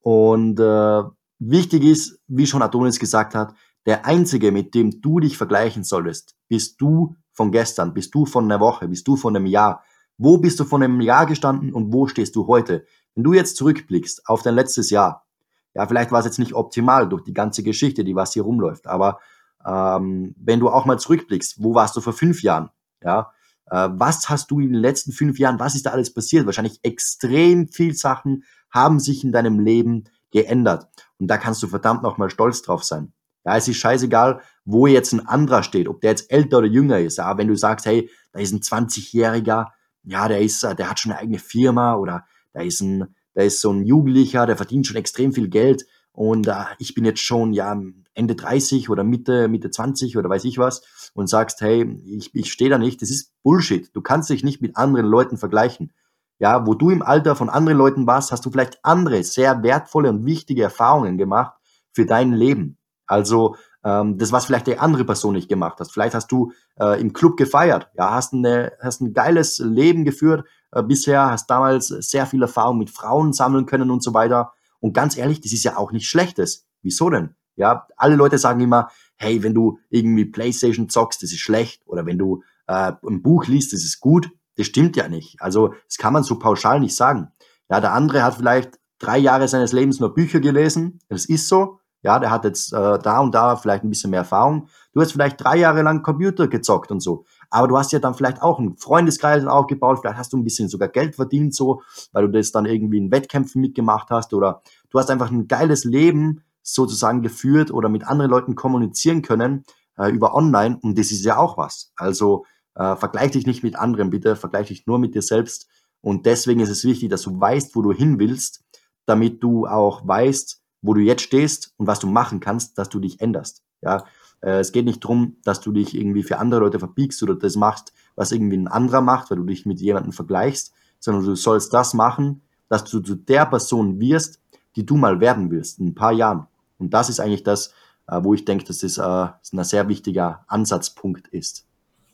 Und 0.00 0.60
äh, 0.60 1.02
wichtig 1.50 1.84
ist, 1.84 2.18
wie 2.26 2.46
schon 2.46 2.62
Adonis 2.62 2.98
gesagt 2.98 3.34
hat, 3.34 3.54
der 3.86 4.06
Einzige, 4.06 4.50
mit 4.52 4.74
dem 4.74 5.00
du 5.00 5.20
dich 5.20 5.36
vergleichen 5.36 5.84
solltest, 5.84 6.36
bist 6.48 6.80
du 6.80 7.16
von 7.32 7.52
gestern, 7.52 7.94
bist 7.94 8.14
du 8.14 8.24
von 8.26 8.44
einer 8.44 8.60
Woche, 8.60 8.88
bist 8.88 9.06
du 9.06 9.16
von 9.16 9.36
einem 9.36 9.46
Jahr. 9.46 9.82
Wo 10.16 10.38
bist 10.38 10.60
du 10.60 10.64
von 10.64 10.82
einem 10.82 11.00
Jahr 11.00 11.26
gestanden 11.26 11.72
und 11.72 11.92
wo 11.92 12.06
stehst 12.06 12.36
du 12.36 12.46
heute? 12.46 12.86
Wenn 13.14 13.24
du 13.24 13.32
jetzt 13.32 13.56
zurückblickst 13.56 14.28
auf 14.28 14.42
dein 14.42 14.54
letztes 14.54 14.90
Jahr, 14.90 15.26
ja, 15.74 15.86
vielleicht 15.86 16.12
war 16.12 16.20
es 16.20 16.26
jetzt 16.26 16.38
nicht 16.38 16.54
optimal 16.54 17.08
durch 17.08 17.24
die 17.24 17.34
ganze 17.34 17.62
Geschichte, 17.62 18.04
die 18.04 18.14
was 18.14 18.32
hier 18.32 18.44
rumläuft, 18.44 18.86
aber 18.86 19.18
ähm, 19.66 20.34
wenn 20.38 20.60
du 20.60 20.68
auch 20.68 20.84
mal 20.84 20.98
zurückblickst, 20.98 21.62
wo 21.62 21.74
warst 21.74 21.96
du 21.96 22.00
vor 22.00 22.12
fünf 22.12 22.42
Jahren? 22.42 22.70
Ja, 23.02 23.32
Äh, 23.70 23.88
was 23.92 24.28
hast 24.28 24.50
du 24.50 24.60
in 24.60 24.72
den 24.72 24.80
letzten 24.82 25.12
fünf 25.12 25.38
Jahren, 25.38 25.58
was 25.58 25.74
ist 25.74 25.86
da 25.86 25.90
alles 25.90 26.12
passiert? 26.12 26.46
Wahrscheinlich 26.46 26.80
extrem 26.82 27.68
viel 27.68 27.94
Sachen 27.94 28.44
haben 28.70 29.00
sich 29.00 29.24
in 29.24 29.32
deinem 29.32 29.58
Leben 29.58 30.04
geändert. 30.34 30.88
Und 31.18 31.28
da 31.28 31.38
kannst 31.38 31.62
du 31.62 31.68
verdammt 31.68 32.02
nochmal 32.02 32.28
stolz 32.28 32.60
drauf 32.60 32.84
sein. 32.84 33.14
Ja, 33.46 33.56
es 33.56 33.68
ist 33.68 33.76
scheißegal, 33.76 34.40
wo 34.64 34.86
jetzt 34.86 35.12
ein 35.12 35.26
anderer 35.26 35.62
steht, 35.62 35.88
ob 35.88 36.00
der 36.00 36.10
jetzt 36.10 36.30
älter 36.30 36.58
oder 36.58 36.66
jünger 36.66 36.98
ist. 36.98 37.18
Ja, 37.18 37.38
wenn 37.38 37.48
du 37.48 37.56
sagst, 37.56 37.86
hey, 37.86 38.10
da 38.32 38.40
ist 38.40 38.52
ein 38.52 38.60
20-Jähriger, 38.60 39.68
ja, 40.02 40.28
der 40.28 40.40
ist, 40.40 40.62
der 40.62 40.90
hat 40.90 40.98
schon 40.98 41.12
eine 41.12 41.20
eigene 41.20 41.38
Firma 41.38 41.94
oder 41.94 42.26
da 42.52 42.62
ist 42.62 42.80
ein, 42.80 43.14
da 43.34 43.42
ist 43.42 43.60
so 43.60 43.72
ein 43.72 43.84
Jugendlicher, 43.84 44.46
der 44.46 44.56
verdient 44.56 44.86
schon 44.86 44.96
extrem 44.96 45.32
viel 45.32 45.48
Geld 45.48 45.86
und 46.12 46.46
äh, 46.46 46.64
ich 46.78 46.94
bin 46.94 47.04
jetzt 47.04 47.20
schon 47.20 47.52
ja 47.52 47.80
Ende 48.14 48.34
30 48.36 48.88
oder 48.88 49.02
Mitte 49.02 49.48
Mitte 49.48 49.70
20 49.70 50.16
oder 50.16 50.28
weiß 50.28 50.44
ich 50.44 50.58
was 50.58 50.82
und 51.14 51.28
sagst, 51.28 51.60
hey, 51.60 52.00
ich, 52.06 52.34
ich 52.34 52.52
stehe 52.52 52.70
da 52.70 52.78
nicht, 52.78 53.02
das 53.02 53.10
ist 53.10 53.32
Bullshit. 53.42 53.90
Du 53.94 54.00
kannst 54.00 54.30
dich 54.30 54.44
nicht 54.44 54.62
mit 54.62 54.76
anderen 54.76 55.06
Leuten 55.06 55.36
vergleichen. 55.36 55.92
Ja, 56.38 56.66
wo 56.66 56.74
du 56.74 56.90
im 56.90 57.02
Alter 57.02 57.36
von 57.36 57.48
anderen 57.48 57.78
Leuten 57.78 58.06
warst, 58.06 58.32
hast 58.32 58.44
du 58.44 58.50
vielleicht 58.50 58.84
andere 58.84 59.22
sehr 59.22 59.62
wertvolle 59.62 60.10
und 60.10 60.26
wichtige 60.26 60.62
Erfahrungen 60.62 61.16
gemacht 61.16 61.54
für 61.92 62.06
dein 62.06 62.32
Leben. 62.32 62.78
Also 63.06 63.56
ähm, 63.84 64.18
das, 64.18 64.32
was 64.32 64.46
vielleicht 64.46 64.66
die 64.66 64.78
andere 64.78 65.04
Person 65.04 65.34
nicht 65.34 65.48
gemacht 65.48 65.78
hat. 65.78 65.90
Vielleicht 65.90 66.14
hast 66.14 66.32
du 66.32 66.52
äh, 66.80 67.00
im 67.00 67.12
Club 67.12 67.36
gefeiert, 67.36 67.90
ja, 67.94 68.10
hast, 68.10 68.32
eine, 68.32 68.72
hast 68.80 69.00
ein 69.00 69.12
geiles 69.12 69.58
Leben 69.58 70.04
geführt 70.04 70.46
äh, 70.72 70.82
bisher, 70.82 71.30
hast 71.30 71.48
damals 71.48 71.88
sehr 71.88 72.26
viel 72.26 72.42
Erfahrung 72.42 72.78
mit 72.78 72.90
Frauen 72.90 73.32
sammeln 73.32 73.66
können 73.66 73.90
und 73.90 74.02
so 74.02 74.14
weiter. 74.14 74.52
Und 74.80 74.94
ganz 74.94 75.16
ehrlich, 75.16 75.40
das 75.40 75.52
ist 75.52 75.64
ja 75.64 75.76
auch 75.76 75.92
nicht 75.92 76.08
Schlechtes. 76.08 76.66
Wieso 76.82 77.10
denn? 77.10 77.36
Ja, 77.56 77.86
alle 77.96 78.16
Leute 78.16 78.38
sagen 78.38 78.60
immer, 78.60 78.90
hey, 79.16 79.42
wenn 79.42 79.54
du 79.54 79.78
irgendwie 79.88 80.24
Playstation 80.24 80.88
zockst, 80.88 81.22
das 81.22 81.32
ist 81.32 81.40
schlecht. 81.40 81.82
Oder 81.86 82.04
wenn 82.04 82.18
du 82.18 82.42
äh, 82.66 82.92
ein 83.06 83.22
Buch 83.22 83.46
liest, 83.46 83.72
das 83.72 83.84
ist 83.84 84.00
gut. 84.00 84.30
Das 84.56 84.66
stimmt 84.66 84.96
ja 84.96 85.08
nicht. 85.08 85.36
Also 85.40 85.74
das 85.88 85.98
kann 85.98 86.12
man 86.12 86.22
so 86.22 86.38
pauschal 86.38 86.80
nicht 86.80 86.96
sagen. 86.96 87.32
Ja, 87.70 87.80
der 87.80 87.92
andere 87.92 88.22
hat 88.22 88.34
vielleicht 88.34 88.78
drei 88.98 89.18
Jahre 89.18 89.48
seines 89.48 89.72
Lebens 89.72 90.00
nur 90.00 90.14
Bücher 90.14 90.40
gelesen. 90.40 91.00
Das 91.08 91.24
ist 91.24 91.48
so. 91.48 91.80
Ja, 92.02 92.18
der 92.18 92.30
hat 92.30 92.44
jetzt 92.44 92.72
äh, 92.74 92.98
da 92.98 93.20
und 93.20 93.34
da 93.34 93.56
vielleicht 93.56 93.82
ein 93.82 93.88
bisschen 93.88 94.10
mehr 94.10 94.20
Erfahrung. 94.20 94.68
Du 94.92 95.00
hast 95.00 95.12
vielleicht 95.12 95.42
drei 95.42 95.56
Jahre 95.56 95.80
lang 95.80 96.02
Computer 96.02 96.48
gezockt 96.48 96.90
und 96.90 97.00
so. 97.00 97.24
Aber 97.48 97.66
du 97.66 97.78
hast 97.78 97.92
ja 97.92 97.98
dann 97.98 98.14
vielleicht 98.14 98.42
auch 98.42 98.58
einen 98.58 98.76
Freundeskreis 98.76 99.46
aufgebaut. 99.46 100.00
Vielleicht 100.00 100.18
hast 100.18 100.34
du 100.34 100.36
ein 100.36 100.44
bisschen 100.44 100.68
sogar 100.68 100.88
Geld 100.88 101.16
verdient 101.16 101.54
so, 101.54 101.80
weil 102.12 102.26
du 102.26 102.32
das 102.32 102.52
dann 102.52 102.66
irgendwie 102.66 102.98
in 102.98 103.10
Wettkämpfen 103.10 103.62
mitgemacht 103.62 104.10
hast. 104.10 104.34
Oder 104.34 104.60
du 104.90 104.98
hast 104.98 105.10
einfach 105.10 105.30
ein 105.30 105.48
geiles 105.48 105.84
Leben 105.84 106.42
sozusagen 106.62 107.22
geführt 107.22 107.70
oder 107.70 107.88
mit 107.88 108.06
anderen 108.06 108.30
Leuten 108.30 108.54
kommunizieren 108.54 109.22
können 109.22 109.64
äh, 109.96 110.10
über 110.10 110.34
online. 110.34 110.78
Und 110.82 110.98
das 110.98 111.10
ist 111.10 111.24
ja 111.24 111.38
auch 111.38 111.56
was. 111.56 111.92
Also 111.96 112.44
äh, 112.74 112.96
vergleich 112.96 113.32
dich 113.32 113.46
nicht 113.46 113.62
mit 113.62 113.76
anderen, 113.76 114.10
bitte. 114.10 114.36
Vergleich 114.36 114.68
dich 114.68 114.86
nur 114.86 114.98
mit 114.98 115.14
dir 115.14 115.22
selbst. 115.22 115.68
Und 116.00 116.26
deswegen 116.26 116.60
ist 116.60 116.70
es 116.70 116.84
wichtig, 116.84 117.08
dass 117.08 117.22
du 117.22 117.38
weißt, 117.40 117.74
wo 117.74 117.82
du 117.82 117.92
hin 117.92 118.18
willst, 118.18 118.62
damit 119.06 119.42
du 119.42 119.66
auch 119.66 120.06
weißt, 120.06 120.60
wo 120.82 120.94
du 120.94 121.00
jetzt 121.00 121.22
stehst 121.22 121.72
und 121.76 121.86
was 121.86 121.98
du 121.98 122.06
machen 122.06 122.40
kannst, 122.40 122.76
dass 122.78 122.88
du 122.88 123.00
dich 123.00 123.20
änderst. 123.20 123.62
Ja, 123.80 124.04
äh, 124.40 124.58
es 124.58 124.72
geht 124.72 124.84
nicht 124.84 125.02
darum, 125.02 125.36
dass 125.44 125.60
du 125.60 125.72
dich 125.72 125.94
irgendwie 125.94 126.22
für 126.22 126.38
andere 126.38 126.60
Leute 126.60 126.78
verbiegst 126.78 127.22
oder 127.22 127.34
das 127.34 127.56
machst, 127.56 127.92
was 128.16 128.32
irgendwie 128.32 128.58
ein 128.58 128.68
anderer 128.68 129.00
macht, 129.00 129.30
weil 129.30 129.38
du 129.38 129.44
dich 129.44 129.66
mit 129.66 129.80
jemandem 129.80 130.12
vergleichst, 130.12 130.72
sondern 131.00 131.24
du 131.24 131.34
sollst 131.34 131.72
das 131.72 131.94
machen, 131.94 132.42
dass 132.68 132.84
du 132.84 133.00
zu 133.00 133.14
der 133.14 133.46
Person 133.46 133.98
wirst, 134.00 134.40
die 134.76 134.84
du 134.84 134.96
mal 134.96 135.20
werden 135.20 135.50
willst 135.50 135.78
in 135.78 135.88
ein 135.88 135.94
paar 135.94 136.12
Jahren. 136.12 136.46
Und 136.78 136.92
das 136.92 137.08
ist 137.08 137.20
eigentlich 137.20 137.44
das, 137.44 137.72
äh, 138.06 138.20
wo 138.22 138.34
ich 138.34 138.44
denke, 138.44 138.64
dass 138.64 138.78
das 138.78 138.98
äh, 138.98 139.56
ein 139.56 139.64
sehr 139.64 139.88
wichtiger 139.88 140.44
Ansatzpunkt 140.48 141.28
ist. 141.28 141.66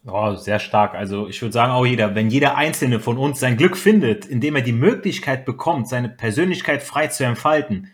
Oh, 0.06 0.34
sehr 0.34 0.58
stark. 0.58 0.94
Also 0.94 1.28
ich 1.28 1.42
würde 1.42 1.52
sagen, 1.52 1.72
auch 1.72 1.84
jeder, 1.84 2.14
wenn 2.14 2.30
jeder 2.30 2.56
Einzelne 2.56 3.00
von 3.00 3.18
uns 3.18 3.38
sein 3.38 3.58
Glück 3.58 3.76
findet, 3.76 4.24
indem 4.24 4.56
er 4.56 4.62
die 4.62 4.72
Möglichkeit 4.72 5.44
bekommt, 5.44 5.88
seine 5.88 6.08
Persönlichkeit 6.08 6.82
frei 6.82 7.08
zu 7.08 7.24
entfalten, 7.24 7.90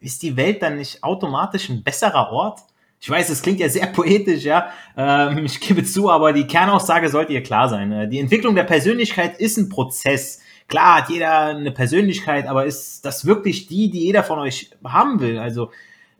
ist 0.00 0.22
die 0.22 0.36
Welt 0.36 0.62
dann 0.62 0.76
nicht 0.76 1.02
automatisch 1.02 1.70
ein 1.70 1.82
besserer 1.82 2.30
Ort? 2.30 2.60
Ich 3.00 3.08
weiß, 3.08 3.30
es 3.30 3.40
klingt 3.40 3.60
ja 3.60 3.68
sehr 3.68 3.86
poetisch, 3.92 4.44
ja. 4.44 4.68
Ähm, 4.96 5.46
ich 5.46 5.60
gebe 5.60 5.84
zu, 5.84 6.10
aber 6.10 6.34
die 6.34 6.46
Kernaussage 6.46 7.08
sollte 7.08 7.32
ihr 7.32 7.42
klar 7.42 7.68
sein. 7.68 7.92
Äh, 7.92 8.08
die 8.08 8.18
Entwicklung 8.18 8.54
der 8.54 8.64
Persönlichkeit 8.64 9.38
ist 9.38 9.56
ein 9.56 9.70
Prozess. 9.70 10.40
Klar 10.68 10.98
hat 10.98 11.08
jeder 11.08 11.46
eine 11.46 11.72
Persönlichkeit, 11.72 12.46
aber 12.46 12.66
ist 12.66 13.06
das 13.06 13.24
wirklich 13.24 13.68
die, 13.68 13.90
die 13.90 14.00
jeder 14.00 14.22
von 14.22 14.38
euch 14.38 14.70
haben 14.84 15.20
will? 15.20 15.38
Also 15.38 15.70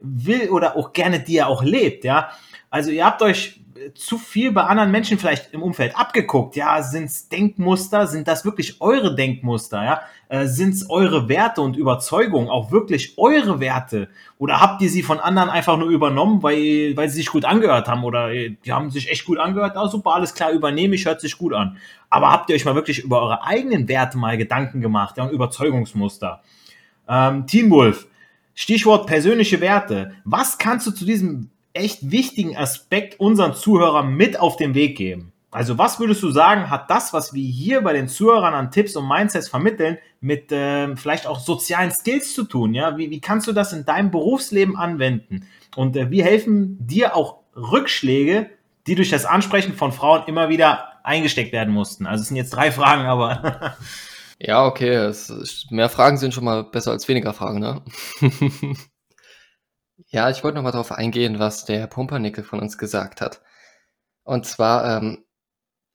will 0.01 0.49
oder 0.49 0.77
auch 0.77 0.95
gerne 0.95 1.21
die 1.21 1.37
er 1.37 1.49
auch 1.49 1.63
lebt, 1.63 2.05
ja. 2.05 2.31
Also 2.71 2.91
ihr 2.91 3.05
habt 3.05 3.21
euch 3.21 3.61
zu 3.95 4.19
viel 4.19 4.53
bei 4.53 4.63
anderen 4.63 4.91
Menschen 4.91 5.19
vielleicht 5.19 5.53
im 5.53 5.63
Umfeld 5.63 5.97
abgeguckt? 5.97 6.57
Ja, 6.57 6.83
sind 6.83 7.05
es 7.05 7.29
Denkmuster? 7.29 8.07
Sind 8.07 8.29
das 8.29 8.45
wirklich 8.45 8.81
eure 8.81 9.15
Denkmuster? 9.15 9.85
Ja, 9.85 10.01
äh, 10.29 10.47
sind 10.47 10.75
es 10.75 10.91
eure 10.91 11.29
Werte 11.29 11.61
und 11.61 11.77
Überzeugungen 11.77 12.49
auch 12.49 12.71
wirklich 12.71 13.17
eure 13.19 13.61
Werte? 13.61 14.09
Oder 14.39 14.61
habt 14.61 14.83
ihr 14.83 14.91
sie 14.91 15.03
von 15.03 15.21
anderen 15.21 15.51
einfach 15.51 15.77
nur 15.77 15.89
übernommen, 15.89 16.43
weil, 16.43 16.97
weil 16.97 17.09
sie 17.09 17.19
sich 17.19 17.31
gut 17.31 17.45
angehört 17.45 17.89
haben? 17.89 18.05
Oder 18.05 18.33
äh, 18.33 18.57
die 18.65 18.73
haben 18.73 18.91
sich 18.91 19.11
echt 19.11 19.25
gut 19.25 19.39
angehört? 19.39 19.77
Ah, 19.77 19.89
super, 19.89 20.15
alles 20.15 20.35
klar, 20.35 20.51
übernehme 20.51 20.95
ich, 20.95 21.07
hört 21.07 21.21
sich 21.21 21.39
gut 21.39 21.53
an. 21.53 21.77
Aber 22.11 22.31
habt 22.31 22.51
ihr 22.51 22.57
euch 22.57 22.65
mal 22.65 22.75
wirklich 22.75 23.01
über 23.01 23.23
eure 23.23 23.45
eigenen 23.45 23.89
Werte 23.89 24.19
mal 24.19 24.37
Gedanken 24.37 24.81
gemacht? 24.81 25.17
Ja, 25.17 25.25
und 25.25 25.31
Überzeugungsmuster? 25.31 26.43
Ähm, 27.09 27.47
Teen 27.47 27.71
Wolf, 27.71 28.07
Stichwort 28.55 29.07
persönliche 29.07 29.61
Werte. 29.61 30.13
Was 30.25 30.59
kannst 30.59 30.87
du 30.87 30.91
zu 30.91 31.05
diesem 31.05 31.51
echt 31.79 32.11
wichtigen 32.11 32.57
Aspekt 32.57 33.21
unseren 33.21 33.55
Zuhörern 33.55 34.15
mit 34.15 34.39
auf 34.39 34.57
den 34.57 34.75
Weg 34.75 34.97
geben. 34.97 35.33
Also 35.51 35.79
was 35.79 35.99
würdest 35.99 36.23
du 36.23 36.31
sagen, 36.31 36.69
hat 36.69 36.91
das, 36.91 37.15
was 37.15 37.33
wir 37.33 37.43
hier 37.43 37.81
bei 37.81 37.95
den 37.95 38.09
Zuhörern 38.09 38.53
an 38.53 38.71
Tipps 38.71 38.97
und 38.97 39.09
Mindsets 39.09 39.49
vermitteln, 39.49 39.97
mit 40.21 40.53
äh, 40.53 40.95
vielleicht 40.97 41.27
auch 41.27 41.41
sozialen 41.41 41.91
Skills 41.91 42.35
zu 42.35 42.45
tun? 42.45 42.75
Ja, 42.75 42.99
wie, 42.99 43.11
wie 43.11 43.21
kannst 43.21 43.47
du 43.47 43.53
das 43.53 43.73
in 43.73 43.87
deinem 43.87 44.11
Berufsleben 44.11 44.77
anwenden? 44.77 45.47
Und 45.75 45.97
äh, 45.97 46.11
wie 46.11 46.23
helfen 46.23 46.77
dir 46.87 47.17
auch 47.17 47.39
Rückschläge, 47.57 48.51
die 48.87 48.95
durch 48.95 49.09
das 49.09 49.25
Ansprechen 49.25 49.75
von 49.75 49.93
Frauen 49.93 50.25
immer 50.27 50.51
wieder 50.51 50.93
eingesteckt 51.03 51.53
werden 51.53 51.73
mussten? 51.73 52.07
Also 52.07 52.23
es 52.23 52.29
sind 52.29 52.37
jetzt 52.37 52.51
drei 52.51 52.71
Fragen, 52.71 53.07
aber 53.07 53.75
ja, 54.39 54.67
okay, 54.67 54.95
es, 54.95 55.67
mehr 55.71 55.89
Fragen 55.89 56.19
sind 56.19 56.35
schon 56.35 56.45
mal 56.45 56.65
besser 56.65 56.91
als 56.91 57.09
weniger 57.09 57.33
Fragen, 57.33 57.61
ne? 57.61 57.83
Ja, 60.07 60.31
ich 60.31 60.45
wollte 60.45 60.57
noch 60.57 60.62
mal 60.62 60.71
darauf 60.71 60.93
eingehen, 60.93 61.38
was 61.38 61.64
der 61.64 61.87
Pumpernickel 61.87 62.45
von 62.45 62.61
uns 62.61 62.78
gesagt 62.78 63.21
hat. 63.21 63.43
Und 64.25 64.47
zwar, 64.47 64.99
ähm, 64.99 65.25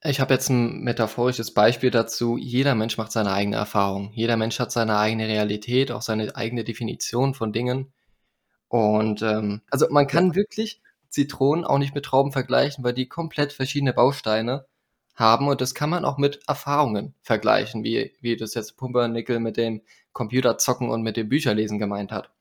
ich 0.03 0.19
habe 0.21 0.33
jetzt 0.33 0.49
ein 0.49 0.81
metaphorisches 0.83 1.53
Beispiel 1.53 1.91
dazu. 1.91 2.37
Jeder 2.37 2.75
Mensch 2.75 2.97
macht 2.97 3.11
seine 3.13 3.33
eigene 3.33 3.57
Erfahrung. 3.57 4.11
Jeder 4.13 4.37
Mensch 4.37 4.59
hat 4.59 4.71
seine 4.71 4.97
eigene 4.99 5.27
Realität, 5.27 5.91
auch 5.91 6.01
seine 6.01 6.35
eigene 6.35 6.63
Definition 6.65 7.33
von 7.35 7.53
Dingen. 7.53 7.93
Und 8.69 9.21
ähm, 9.23 9.61
also 9.71 9.87
man 9.91 10.07
kann 10.07 10.35
wirklich 10.35 10.81
Zitronen 11.09 11.65
auch 11.65 11.79
nicht 11.79 11.95
mit 11.95 12.05
Trauben 12.05 12.31
vergleichen, 12.33 12.83
weil 12.83 12.93
die 12.93 13.07
komplett 13.09 13.53
verschiedene 13.53 13.93
Bausteine 13.93 14.67
haben. 15.15 15.47
Und 15.49 15.61
das 15.61 15.75
kann 15.75 15.91
man 15.91 16.05
auch 16.05 16.17
mit 16.17 16.41
Erfahrungen 16.47 17.15
vergleichen, 17.23 17.83
wie, 17.85 18.13
wie 18.21 18.37
das 18.37 18.55
jetzt 18.55 18.77
Pumpernickel 18.77 19.39
mit 19.39 19.57
dem 19.57 19.83
Computerzocken 20.13 20.89
und 20.89 21.03
mit 21.03 21.17
dem 21.17 21.29
Bücherlesen 21.29 21.79
gemeint 21.79 22.11
hat. 22.11 22.32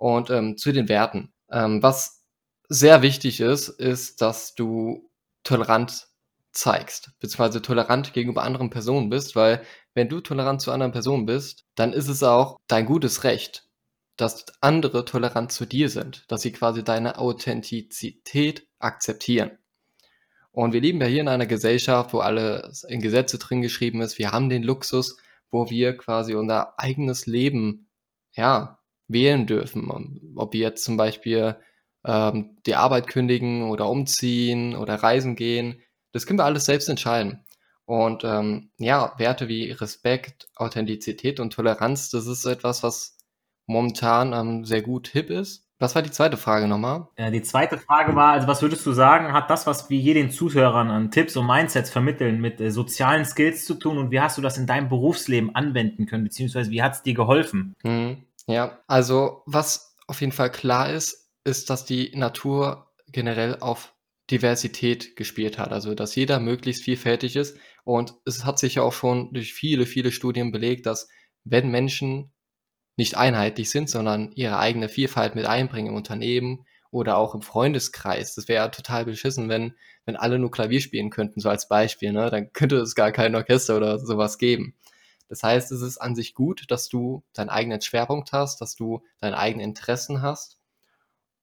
Und 0.00 0.30
ähm, 0.30 0.56
zu 0.56 0.72
den 0.72 0.88
Werten. 0.88 1.30
Ähm, 1.50 1.82
was 1.82 2.24
sehr 2.70 3.02
wichtig 3.02 3.40
ist, 3.40 3.68
ist, 3.68 4.22
dass 4.22 4.54
du 4.54 5.10
tolerant 5.44 6.08
zeigst, 6.52 7.10
beziehungsweise 7.20 7.60
tolerant 7.60 8.14
gegenüber 8.14 8.42
anderen 8.42 8.70
Personen 8.70 9.10
bist, 9.10 9.36
weil 9.36 9.62
wenn 9.92 10.08
du 10.08 10.22
tolerant 10.22 10.62
zu 10.62 10.72
anderen 10.72 10.92
Personen 10.92 11.26
bist, 11.26 11.66
dann 11.74 11.92
ist 11.92 12.08
es 12.08 12.22
auch 12.22 12.58
dein 12.66 12.86
gutes 12.86 13.24
Recht, 13.24 13.68
dass 14.16 14.46
andere 14.62 15.04
tolerant 15.04 15.52
zu 15.52 15.66
dir 15.66 15.90
sind, 15.90 16.24
dass 16.28 16.40
sie 16.40 16.52
quasi 16.52 16.82
deine 16.82 17.18
Authentizität 17.18 18.66
akzeptieren. 18.78 19.58
Und 20.50 20.72
wir 20.72 20.80
leben 20.80 21.00
ja 21.02 21.08
hier 21.08 21.20
in 21.20 21.28
einer 21.28 21.46
Gesellschaft, 21.46 22.14
wo 22.14 22.20
alles 22.20 22.84
in 22.84 23.02
Gesetze 23.02 23.36
drin 23.36 23.60
geschrieben 23.60 24.00
ist. 24.00 24.18
Wir 24.18 24.32
haben 24.32 24.48
den 24.48 24.62
Luxus, 24.62 25.18
wo 25.50 25.68
wir 25.68 25.94
quasi 25.98 26.34
unser 26.34 26.78
eigenes 26.80 27.26
Leben, 27.26 27.90
ja, 28.32 28.79
wählen 29.12 29.46
dürfen. 29.46 30.34
Ob 30.36 30.52
wir 30.52 30.60
jetzt 30.60 30.84
zum 30.84 30.96
Beispiel 30.96 31.56
ähm, 32.04 32.56
die 32.66 32.74
Arbeit 32.74 33.06
kündigen 33.06 33.68
oder 33.70 33.88
umziehen 33.88 34.76
oder 34.76 34.94
reisen 34.94 35.36
gehen, 35.36 35.82
das 36.12 36.26
können 36.26 36.38
wir 36.38 36.44
alles 36.44 36.64
selbst 36.64 36.88
entscheiden. 36.88 37.44
Und 37.84 38.22
ähm, 38.24 38.70
ja, 38.78 39.14
Werte 39.18 39.48
wie 39.48 39.72
Respekt, 39.72 40.48
Authentizität 40.54 41.40
und 41.40 41.52
Toleranz, 41.52 42.10
das 42.10 42.26
ist 42.26 42.44
etwas, 42.44 42.82
was 42.82 43.18
momentan 43.66 44.32
ähm, 44.32 44.64
sehr 44.64 44.82
gut 44.82 45.08
hip 45.08 45.30
ist. 45.30 45.66
Was 45.80 45.94
war 45.94 46.02
die 46.02 46.10
zweite 46.10 46.36
Frage 46.36 46.68
nochmal? 46.68 47.08
Die 47.18 47.42
zweite 47.42 47.78
Frage 47.78 48.14
war, 48.14 48.32
also 48.32 48.46
was 48.46 48.60
würdest 48.60 48.84
du 48.84 48.92
sagen, 48.92 49.32
hat 49.32 49.48
das, 49.48 49.66
was 49.66 49.88
wir 49.88 49.98
hier 49.98 50.12
den 50.12 50.30
Zuhörern 50.30 50.90
an 50.90 51.10
Tipps 51.10 51.36
und 51.38 51.46
Mindsets 51.46 51.88
vermitteln, 51.88 52.38
mit 52.38 52.60
äh, 52.60 52.70
sozialen 52.70 53.24
Skills 53.24 53.64
zu 53.64 53.74
tun 53.74 53.96
und 53.96 54.10
wie 54.10 54.20
hast 54.20 54.36
du 54.36 54.42
das 54.42 54.58
in 54.58 54.66
deinem 54.66 54.90
Berufsleben 54.90 55.54
anwenden 55.54 56.04
können, 56.04 56.24
beziehungsweise 56.24 56.70
wie 56.70 56.82
hat 56.82 56.92
es 56.92 57.02
dir 57.02 57.14
geholfen? 57.14 57.74
Mhm. 57.82 58.18
Ja, 58.48 58.80
also 58.86 59.42
was 59.46 59.96
auf 60.06 60.20
jeden 60.20 60.32
Fall 60.32 60.50
klar 60.50 60.90
ist, 60.92 61.30
ist, 61.44 61.70
dass 61.70 61.84
die 61.84 62.12
Natur 62.16 62.90
generell 63.08 63.58
auf 63.60 63.94
Diversität 64.30 65.16
gespielt 65.16 65.58
hat, 65.58 65.72
also 65.72 65.94
dass 65.94 66.14
jeder 66.14 66.38
möglichst 66.40 66.84
vielfältig 66.84 67.36
ist. 67.36 67.56
Und 67.84 68.14
es 68.24 68.44
hat 68.44 68.58
sich 68.58 68.76
ja 68.76 68.82
auch 68.82 68.92
schon 68.92 69.32
durch 69.32 69.52
viele, 69.54 69.86
viele 69.86 70.12
Studien 70.12 70.52
belegt, 70.52 70.86
dass 70.86 71.08
wenn 71.44 71.70
Menschen 71.70 72.32
nicht 72.96 73.16
einheitlich 73.16 73.70
sind, 73.70 73.90
sondern 73.90 74.32
ihre 74.32 74.58
eigene 74.58 74.88
Vielfalt 74.88 75.34
mit 75.34 75.46
einbringen 75.46 75.88
im 75.90 75.94
Unternehmen 75.96 76.66
oder 76.90 77.18
auch 77.18 77.34
im 77.34 77.42
Freundeskreis. 77.42 78.34
Das 78.34 78.48
wäre 78.48 78.64
ja 78.64 78.68
total 78.68 79.04
beschissen, 79.06 79.48
wenn, 79.48 79.74
wenn 80.06 80.16
alle 80.16 80.38
nur 80.38 80.50
Klavier 80.50 80.80
spielen 80.80 81.10
könnten, 81.10 81.40
so 81.40 81.48
als 81.48 81.68
Beispiel, 81.68 82.12
ne? 82.12 82.30
Dann 82.30 82.52
könnte 82.52 82.76
es 82.78 82.94
gar 82.94 83.12
kein 83.12 83.34
Orchester 83.34 83.76
oder 83.76 83.98
sowas 83.98 84.38
geben. 84.38 84.74
Das 85.30 85.44
heißt, 85.44 85.70
es 85.70 85.80
ist 85.80 85.98
an 85.98 86.16
sich 86.16 86.34
gut, 86.34 86.70
dass 86.70 86.88
du 86.88 87.22
deinen 87.32 87.50
eigenen 87.50 87.80
Schwerpunkt 87.80 88.32
hast, 88.32 88.60
dass 88.60 88.74
du 88.74 89.02
deine 89.20 89.38
eigenen 89.38 89.64
Interessen 89.64 90.22
hast 90.22 90.58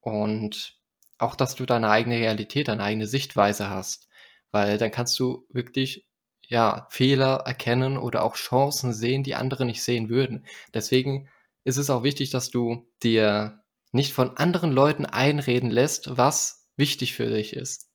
und 0.02 0.78
auch, 1.18 1.36
dass 1.36 1.56
du 1.56 1.66
deine 1.66 1.90
eigene 1.90 2.18
Realität, 2.18 2.68
deine 2.68 2.84
eigene 2.84 3.08
Sichtweise 3.08 3.70
hast. 3.70 4.08
Weil 4.52 4.78
dann 4.78 4.92
kannst 4.92 5.18
du 5.20 5.46
wirklich 5.50 6.06
ja, 6.48 6.88
Fehler 6.90 7.44
erkennen 7.46 7.98
oder 7.98 8.24
auch 8.24 8.36
Chancen 8.36 8.94
sehen, 8.94 9.24
die 9.24 9.36
andere 9.36 9.66
nicht 9.66 9.82
sehen 9.82 10.10
würden. 10.10 10.46
Deswegen 10.74 11.30
ist 11.64 11.78
es 11.78 11.90
auch 11.90 12.04
wichtig, 12.04 12.30
dass 12.30 12.50
du 12.50 12.88
dir 13.04 13.64
nicht 13.94 14.14
von 14.14 14.36
anderen 14.38 14.72
Leuten 14.72 15.06
einreden 15.06 15.70
lässt, 15.72 16.18
was 16.18 16.68
wichtig 16.76 17.14
für 17.14 17.30
dich 17.30 17.54
ist, 17.54 17.90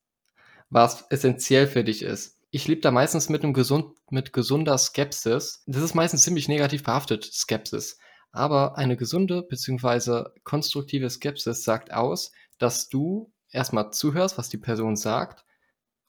was 0.70 1.06
essentiell 1.10 1.66
für 1.66 1.84
dich 1.84 2.02
ist. 2.02 2.41
Ich 2.54 2.68
lebe 2.68 2.82
da 2.82 2.90
meistens 2.90 3.30
mit 3.30 3.42
einem 3.42 3.54
gesund, 3.54 3.96
mit 4.10 4.34
gesunder 4.34 4.76
Skepsis. 4.76 5.62
Das 5.66 5.82
ist 5.82 5.94
meistens 5.94 6.22
ziemlich 6.22 6.48
negativ 6.48 6.82
behaftet, 6.82 7.24
Skepsis. 7.24 7.98
Aber 8.30 8.76
eine 8.76 8.98
gesunde 8.98 9.42
bzw. 9.42 10.24
konstruktive 10.44 11.08
Skepsis 11.08 11.64
sagt 11.64 11.94
aus, 11.94 12.30
dass 12.58 12.90
du 12.90 13.32
erstmal 13.50 13.90
zuhörst, 13.90 14.36
was 14.36 14.50
die 14.50 14.58
Person 14.58 14.96
sagt 14.96 15.46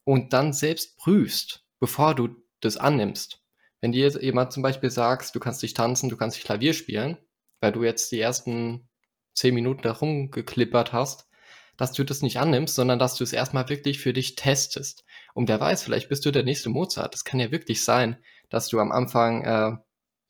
und 0.04 0.34
dann 0.34 0.52
selbst 0.52 0.98
prüfst, 0.98 1.64
bevor 1.80 2.14
du 2.14 2.36
das 2.60 2.76
annimmst. 2.76 3.42
Wenn 3.80 3.94
dir 3.94 4.10
jemand 4.22 4.52
zum 4.52 4.64
Beispiel 4.64 4.90
sagst, 4.90 5.34
du 5.36 5.40
kannst 5.40 5.64
dich 5.64 5.74
tanzen, 5.74 6.10
du 6.10 6.18
kannst 6.18 6.36
dich 6.36 6.44
Klavier 6.44 6.74
spielen, 6.74 7.18
weil 7.62 7.72
du 7.72 7.86
jetzt 7.86 8.12
die 8.12 8.20
ersten 8.20 8.90
zehn 9.34 9.56
Minuten 9.56 9.84
da 9.84 9.94
rumgeklippert 9.94 10.92
hast, 10.92 11.30
dass 11.78 11.94
du 11.94 12.04
das 12.04 12.22
nicht 12.22 12.38
annimmst, 12.38 12.76
sondern 12.76 13.00
dass 13.00 13.16
du 13.16 13.24
es 13.24 13.32
erstmal 13.32 13.70
wirklich 13.70 14.00
für 14.00 14.12
dich 14.12 14.36
testest. 14.36 15.06
Und 15.34 15.50
wer 15.50 15.60
weiß, 15.60 15.84
vielleicht 15.84 16.10
bist 16.10 16.26
du 16.26 16.32
der 16.32 16.44
nächste 16.44 16.70
Mozart. 16.70 17.14
Das 17.14 17.24
kann 17.24 17.40
ja 17.40 17.52
wirklich 17.52 17.84
sein, 17.84 18.18
dass 18.50 18.68
du 18.68 18.80
am 18.80 18.92
Anfang, 18.92 19.44
äh, 19.44 19.78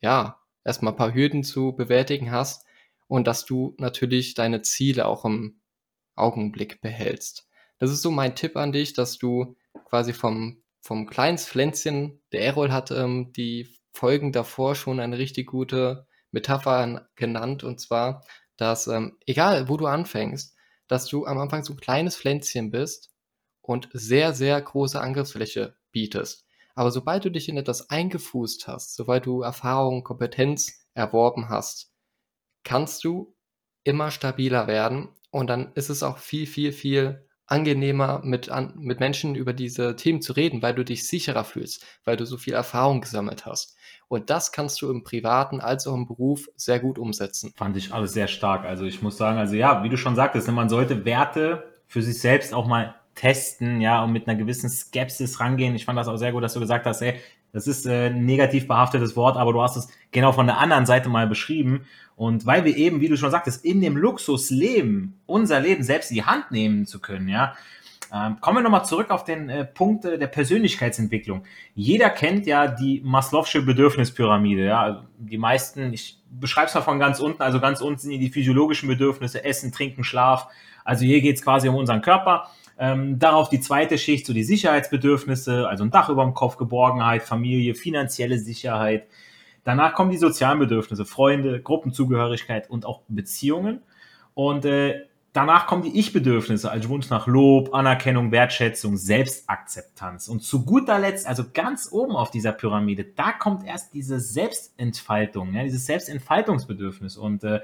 ja, 0.01 0.39
erstmal 0.63 0.93
ein 0.93 0.97
paar 0.97 1.13
Hürden 1.13 1.43
zu 1.43 1.73
bewältigen 1.73 2.31
hast 2.31 2.65
und 3.07 3.27
dass 3.27 3.45
du 3.45 3.75
natürlich 3.77 4.33
deine 4.33 4.61
Ziele 4.61 5.05
auch 5.05 5.25
im 5.25 5.61
Augenblick 6.15 6.81
behältst. 6.81 7.47
Das 7.79 7.91
ist 7.91 8.01
so 8.01 8.11
mein 8.11 8.35
Tipp 8.35 8.55
an 8.55 8.71
dich, 8.71 8.93
dass 8.93 9.17
du 9.17 9.57
quasi 9.85 10.13
vom, 10.13 10.63
vom 10.81 11.07
kleinen 11.07 11.37
Pflänzchen, 11.37 12.21
der 12.31 12.41
Errol 12.41 12.71
hat 12.71 12.91
ähm, 12.91 13.33
die 13.33 13.67
Folgen 13.93 14.31
davor 14.31 14.75
schon 14.75 14.99
eine 14.99 15.17
richtig 15.17 15.47
gute 15.47 16.07
Metapher 16.31 17.07
genannt 17.15 17.63
und 17.63 17.79
zwar, 17.79 18.25
dass 18.57 18.87
ähm, 18.87 19.17
egal 19.25 19.69
wo 19.69 19.77
du 19.77 19.85
anfängst, 19.85 20.55
dass 20.87 21.05
du 21.07 21.25
am 21.25 21.37
Anfang 21.37 21.63
so 21.63 21.73
ein 21.73 21.79
kleines 21.79 22.17
Pflänzchen 22.17 22.71
bist 22.71 23.12
und 23.63 23.89
sehr, 23.93 24.33
sehr 24.33 24.61
große 24.61 25.01
Angriffsfläche 25.01 25.75
bietest. 25.91 26.45
Aber 26.75 26.91
sobald 26.91 27.25
du 27.25 27.31
dich 27.31 27.49
in 27.49 27.57
etwas 27.57 27.89
eingefußt 27.89 28.67
hast, 28.67 28.95
sobald 28.95 29.25
du 29.25 29.41
Erfahrung, 29.41 30.03
Kompetenz 30.03 30.85
erworben 30.93 31.49
hast, 31.49 31.91
kannst 32.63 33.03
du 33.03 33.35
immer 33.83 34.11
stabiler 34.11 34.67
werden 34.67 35.09
und 35.31 35.47
dann 35.47 35.71
ist 35.73 35.89
es 35.89 36.03
auch 36.03 36.17
viel, 36.17 36.45
viel, 36.45 36.71
viel 36.71 37.27
angenehmer 37.45 38.21
mit, 38.23 38.49
an, 38.49 38.73
mit 38.77 38.99
Menschen 38.99 39.35
über 39.35 39.53
diese 39.53 39.95
Themen 39.95 40.21
zu 40.21 40.33
reden, 40.33 40.61
weil 40.61 40.73
du 40.73 40.83
dich 40.85 41.07
sicherer 41.07 41.43
fühlst, 41.43 41.85
weil 42.05 42.17
du 42.17 42.25
so 42.25 42.37
viel 42.37 42.53
Erfahrung 42.53 43.01
gesammelt 43.01 43.45
hast. 43.45 43.75
Und 44.07 44.29
das 44.29 44.51
kannst 44.51 44.81
du 44.81 44.89
im 44.89 45.03
privaten 45.03 45.59
als 45.59 45.85
auch 45.85 45.93
im 45.93 46.05
Beruf 46.05 46.47
sehr 46.55 46.79
gut 46.79 46.97
umsetzen. 46.97 47.53
Fand 47.55 47.75
ich 47.75 47.93
alles 47.93 48.13
sehr 48.13 48.27
stark. 48.27 48.65
Also 48.65 48.85
ich 48.85 49.01
muss 49.01 49.17
sagen, 49.17 49.37
also 49.37 49.55
ja, 49.55 49.83
wie 49.83 49.89
du 49.89 49.97
schon 49.97 50.15
sagtest, 50.15 50.49
man 50.51 50.69
sollte 50.69 51.03
Werte 51.05 51.71
für 51.87 52.01
sich 52.01 52.19
selbst 52.19 52.53
auch 52.53 52.65
mal 52.65 52.95
testen, 53.15 53.81
ja, 53.81 54.03
und 54.03 54.11
mit 54.11 54.27
einer 54.27 54.37
gewissen 54.37 54.69
Skepsis 54.69 55.39
rangehen. 55.39 55.75
Ich 55.75 55.85
fand 55.85 55.97
das 55.97 56.07
auch 56.07 56.17
sehr 56.17 56.31
gut, 56.31 56.43
dass 56.43 56.53
du 56.53 56.59
gesagt 56.59 56.85
hast, 56.85 57.01
ey, 57.01 57.15
das 57.51 57.67
ist 57.67 57.85
äh, 57.85 58.07
ein 58.07 58.25
negativ 58.25 58.67
behaftetes 58.67 59.15
Wort, 59.15 59.37
aber 59.37 59.53
du 59.53 59.61
hast 59.61 59.75
es 59.77 59.87
genau 60.11 60.31
von 60.31 60.47
der 60.47 60.57
anderen 60.57 60.85
Seite 60.85 61.09
mal 61.09 61.27
beschrieben. 61.27 61.85
Und 62.15 62.45
weil 62.45 62.65
wir 62.65 62.75
eben, 62.75 63.01
wie 63.01 63.07
du 63.07 63.17
schon 63.17 63.31
sagtest, 63.31 63.63
in 63.63 63.81
dem 63.81 63.97
Luxus 63.97 64.49
leben, 64.49 65.19
unser 65.25 65.59
Leben 65.59 65.83
selbst 65.83 66.11
in 66.11 66.15
die 66.15 66.23
Hand 66.23 66.51
nehmen 66.51 66.85
zu 66.85 66.99
können, 66.99 67.27
ja, 67.29 67.53
ähm, 68.13 68.39
kommen 68.41 68.57
wir 68.57 68.61
nochmal 68.61 68.85
zurück 68.85 69.09
auf 69.09 69.23
den 69.23 69.49
äh, 69.49 69.65
Punkt 69.65 70.05
äh, 70.05 70.19
der 70.19 70.27
Persönlichkeitsentwicklung. 70.27 71.43
Jeder 71.73 72.11
kennt 72.11 72.45
ja 72.45 72.67
die 72.67 73.01
Maslow'sche 73.01 73.65
Bedürfnispyramide. 73.65 74.65
Ja? 74.65 75.03
Die 75.17 75.39
meisten, 75.39 75.91
ich 75.93 76.19
beschreibe 76.29 76.67
es 76.67 76.75
mal 76.75 76.81
von 76.81 76.99
ganz 76.99 77.19
unten, 77.19 77.41
also 77.41 77.59
ganz 77.59 77.81
unten 77.81 77.99
sind 77.99 78.11
die 78.11 78.29
physiologischen 78.29 78.87
Bedürfnisse, 78.87 79.43
Essen, 79.43 79.71
Trinken, 79.71 80.03
Schlaf. 80.03 80.47
Also 80.83 81.05
hier 81.05 81.21
geht 81.21 81.37
es 81.37 81.43
quasi 81.43 81.67
um 81.69 81.75
unseren 81.75 82.03
Körper. 82.03 82.51
Ähm, 82.83 83.17
darauf 83.17 83.47
die 83.47 83.61
zweite 83.61 83.97
Schicht, 83.97 84.25
so 84.25 84.33
die 84.33 84.43
Sicherheitsbedürfnisse, 84.43 85.69
also 85.69 85.85
ein 85.85 85.89
Dach 85.89 86.09
über 86.09 86.25
dem 86.25 86.33
Kopf, 86.33 86.57
Geborgenheit, 86.57 87.23
Familie, 87.23 87.75
finanzielle 87.75 88.37
Sicherheit. 88.37 89.07
Danach 89.63 89.93
kommen 89.93 90.11
die 90.11 90.17
sozialen 90.17 90.59
Bedürfnisse, 90.59 91.05
Freunde, 91.05 91.61
Gruppenzugehörigkeit 91.61 92.69
und 92.69 92.85
auch 92.85 93.03
Beziehungen. 93.07 93.83
Und 94.33 94.65
äh, 94.65 95.05
danach 95.31 95.65
kommen 95.65 95.83
die 95.83 95.97
Ich-Bedürfnisse, 95.97 96.69
also 96.69 96.89
Wunsch 96.89 97.09
nach 97.09 97.25
Lob, 97.25 97.73
Anerkennung, 97.73 98.33
Wertschätzung, 98.33 98.97
Selbstakzeptanz. 98.97 100.27
Und 100.27 100.43
zu 100.43 100.65
guter 100.65 100.99
Letzt, 100.99 101.25
also 101.25 101.45
ganz 101.53 101.87
oben 101.89 102.17
auf 102.17 102.31
dieser 102.31 102.51
Pyramide, 102.51 103.05
da 103.05 103.31
kommt 103.31 103.65
erst 103.65 103.93
diese 103.93 104.19
Selbstentfaltung, 104.19 105.53
ja, 105.53 105.63
dieses 105.63 105.85
Selbstentfaltungsbedürfnis. 105.85 107.15
Und 107.15 107.45
äh, 107.45 107.61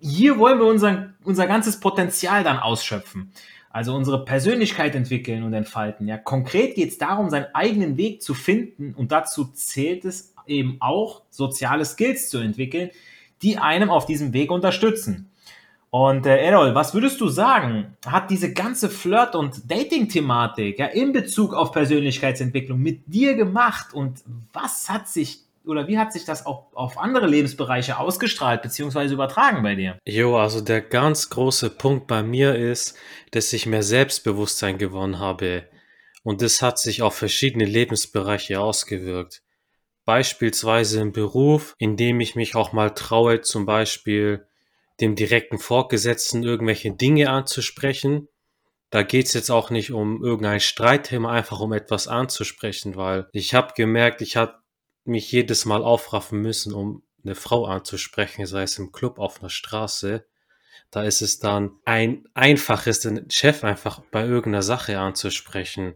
hier 0.00 0.38
wollen 0.38 0.60
wir 0.60 0.66
unser, 0.66 1.14
unser 1.24 1.48
ganzes 1.48 1.80
Potenzial 1.80 2.44
dann 2.44 2.60
ausschöpfen. 2.60 3.32
Also 3.70 3.94
unsere 3.94 4.24
Persönlichkeit 4.24 4.94
entwickeln 4.94 5.42
und 5.42 5.52
entfalten. 5.52 6.08
Ja, 6.08 6.16
konkret 6.16 6.74
geht 6.74 6.90
es 6.90 6.98
darum, 6.98 7.28
seinen 7.30 7.54
eigenen 7.54 7.96
Weg 7.96 8.22
zu 8.22 8.34
finden 8.34 8.94
und 8.96 9.12
dazu 9.12 9.44
zählt 9.52 10.04
es 10.04 10.34
eben 10.46 10.78
auch, 10.80 11.22
soziale 11.30 11.84
Skills 11.84 12.30
zu 12.30 12.38
entwickeln, 12.38 12.90
die 13.42 13.58
einem 13.58 13.90
auf 13.90 14.06
diesem 14.06 14.32
Weg 14.32 14.50
unterstützen. 14.50 15.30
Und 15.90 16.26
äh, 16.26 16.36
Errol, 16.38 16.74
was 16.74 16.92
würdest 16.92 17.20
du 17.20 17.28
sagen, 17.28 17.96
hat 18.06 18.30
diese 18.30 18.52
ganze 18.52 18.90
Flirt- 18.90 19.34
und 19.34 19.70
Dating-Thematik 19.70 20.78
ja, 20.78 20.86
in 20.86 21.12
Bezug 21.12 21.54
auf 21.54 21.72
Persönlichkeitsentwicklung 21.72 22.78
mit 22.78 23.02
dir 23.06 23.34
gemacht 23.34 23.94
und 23.94 24.22
was 24.52 24.90
hat 24.90 25.08
sich 25.08 25.40
oder 25.68 25.86
wie 25.86 25.98
hat 25.98 26.12
sich 26.12 26.24
das 26.24 26.46
auch 26.46 26.72
auf 26.74 26.98
andere 26.98 27.26
Lebensbereiche 27.26 27.98
ausgestrahlt 27.98 28.62
bzw. 28.62 29.12
übertragen 29.12 29.62
bei 29.62 29.74
dir? 29.74 29.98
Jo, 30.06 30.36
also 30.36 30.60
der 30.60 30.80
ganz 30.80 31.30
große 31.30 31.70
Punkt 31.70 32.06
bei 32.06 32.22
mir 32.22 32.54
ist, 32.54 32.96
dass 33.32 33.52
ich 33.52 33.66
mehr 33.66 33.82
Selbstbewusstsein 33.82 34.78
gewonnen 34.78 35.18
habe. 35.18 35.68
Und 36.22 36.42
das 36.42 36.62
hat 36.62 36.78
sich 36.78 37.02
auf 37.02 37.14
verschiedene 37.14 37.64
Lebensbereiche 37.64 38.60
ausgewirkt. 38.60 39.42
Beispielsweise 40.04 41.00
im 41.00 41.12
Beruf, 41.12 41.74
indem 41.78 42.20
ich 42.20 42.34
mich 42.34 42.54
auch 42.54 42.72
mal 42.72 42.90
traue, 42.90 43.42
zum 43.42 43.66
Beispiel 43.66 44.46
dem 45.00 45.14
direkten 45.14 45.58
Vorgesetzten 45.58 46.42
irgendwelche 46.42 46.92
Dinge 46.92 47.30
anzusprechen. 47.30 48.28
Da 48.90 49.02
geht's 49.02 49.34
jetzt 49.34 49.50
auch 49.50 49.68
nicht 49.68 49.92
um 49.92 50.24
irgendein 50.24 50.60
Streitthema, 50.60 51.30
einfach 51.30 51.60
um 51.60 51.72
etwas 51.72 52.08
anzusprechen, 52.08 52.96
weil 52.96 53.28
ich 53.32 53.54
habe 53.54 53.74
gemerkt, 53.76 54.22
ich 54.22 54.36
habe 54.36 54.54
mich 55.08 55.30
jedes 55.32 55.64
Mal 55.64 55.82
aufraffen 55.82 56.40
müssen, 56.40 56.72
um 56.72 57.02
eine 57.24 57.34
Frau 57.34 57.66
anzusprechen, 57.66 58.46
sei 58.46 58.62
es 58.62 58.78
im 58.78 58.92
Club, 58.92 59.18
auf 59.18 59.40
einer 59.40 59.50
Straße. 59.50 60.24
Da 60.90 61.02
ist 61.02 61.20
es 61.20 61.38
dann 61.38 61.72
ein 61.84 62.26
einfaches, 62.34 63.00
den 63.00 63.30
Chef 63.30 63.64
einfach 63.64 64.00
bei 64.10 64.24
irgendeiner 64.24 64.62
Sache 64.62 64.98
anzusprechen. 64.98 65.94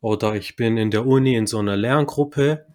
Oder 0.00 0.34
ich 0.34 0.56
bin 0.56 0.76
in 0.76 0.90
der 0.90 1.06
Uni 1.06 1.34
in 1.34 1.46
so 1.46 1.58
einer 1.58 1.76
Lerngruppe, 1.76 2.66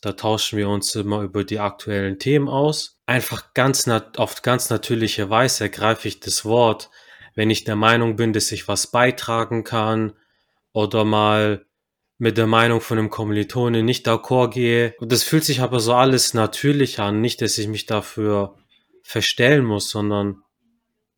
da 0.00 0.12
tauschen 0.12 0.58
wir 0.58 0.68
uns 0.68 0.94
immer 0.94 1.20
über 1.22 1.44
die 1.44 1.58
aktuellen 1.58 2.18
Themen 2.18 2.48
aus. 2.48 2.98
Einfach 3.06 3.52
ganz 3.52 3.86
auf 3.88 4.42
ganz 4.42 4.70
natürliche 4.70 5.28
Weise 5.28 5.64
ergreife 5.64 6.08
ich 6.08 6.20
das 6.20 6.44
Wort, 6.44 6.90
wenn 7.34 7.50
ich 7.50 7.64
der 7.64 7.76
Meinung 7.76 8.16
bin, 8.16 8.32
dass 8.32 8.50
ich 8.50 8.66
was 8.66 8.86
beitragen 8.86 9.62
kann 9.62 10.14
oder 10.72 11.04
mal 11.04 11.66
mit 12.20 12.36
der 12.36 12.46
Meinung 12.46 12.82
von 12.82 12.98
einem 12.98 13.08
Kommilitone 13.08 13.82
nicht 13.82 14.06
d'accord 14.06 14.50
gehe. 14.50 14.94
Und 14.98 15.10
das 15.10 15.22
fühlt 15.22 15.42
sich 15.42 15.60
aber 15.60 15.80
so 15.80 15.94
alles 15.94 16.34
natürlich 16.34 17.00
an. 17.00 17.22
Nicht, 17.22 17.40
dass 17.40 17.56
ich 17.56 17.66
mich 17.66 17.86
dafür 17.86 18.56
verstellen 19.02 19.64
muss, 19.64 19.88
sondern 19.88 20.42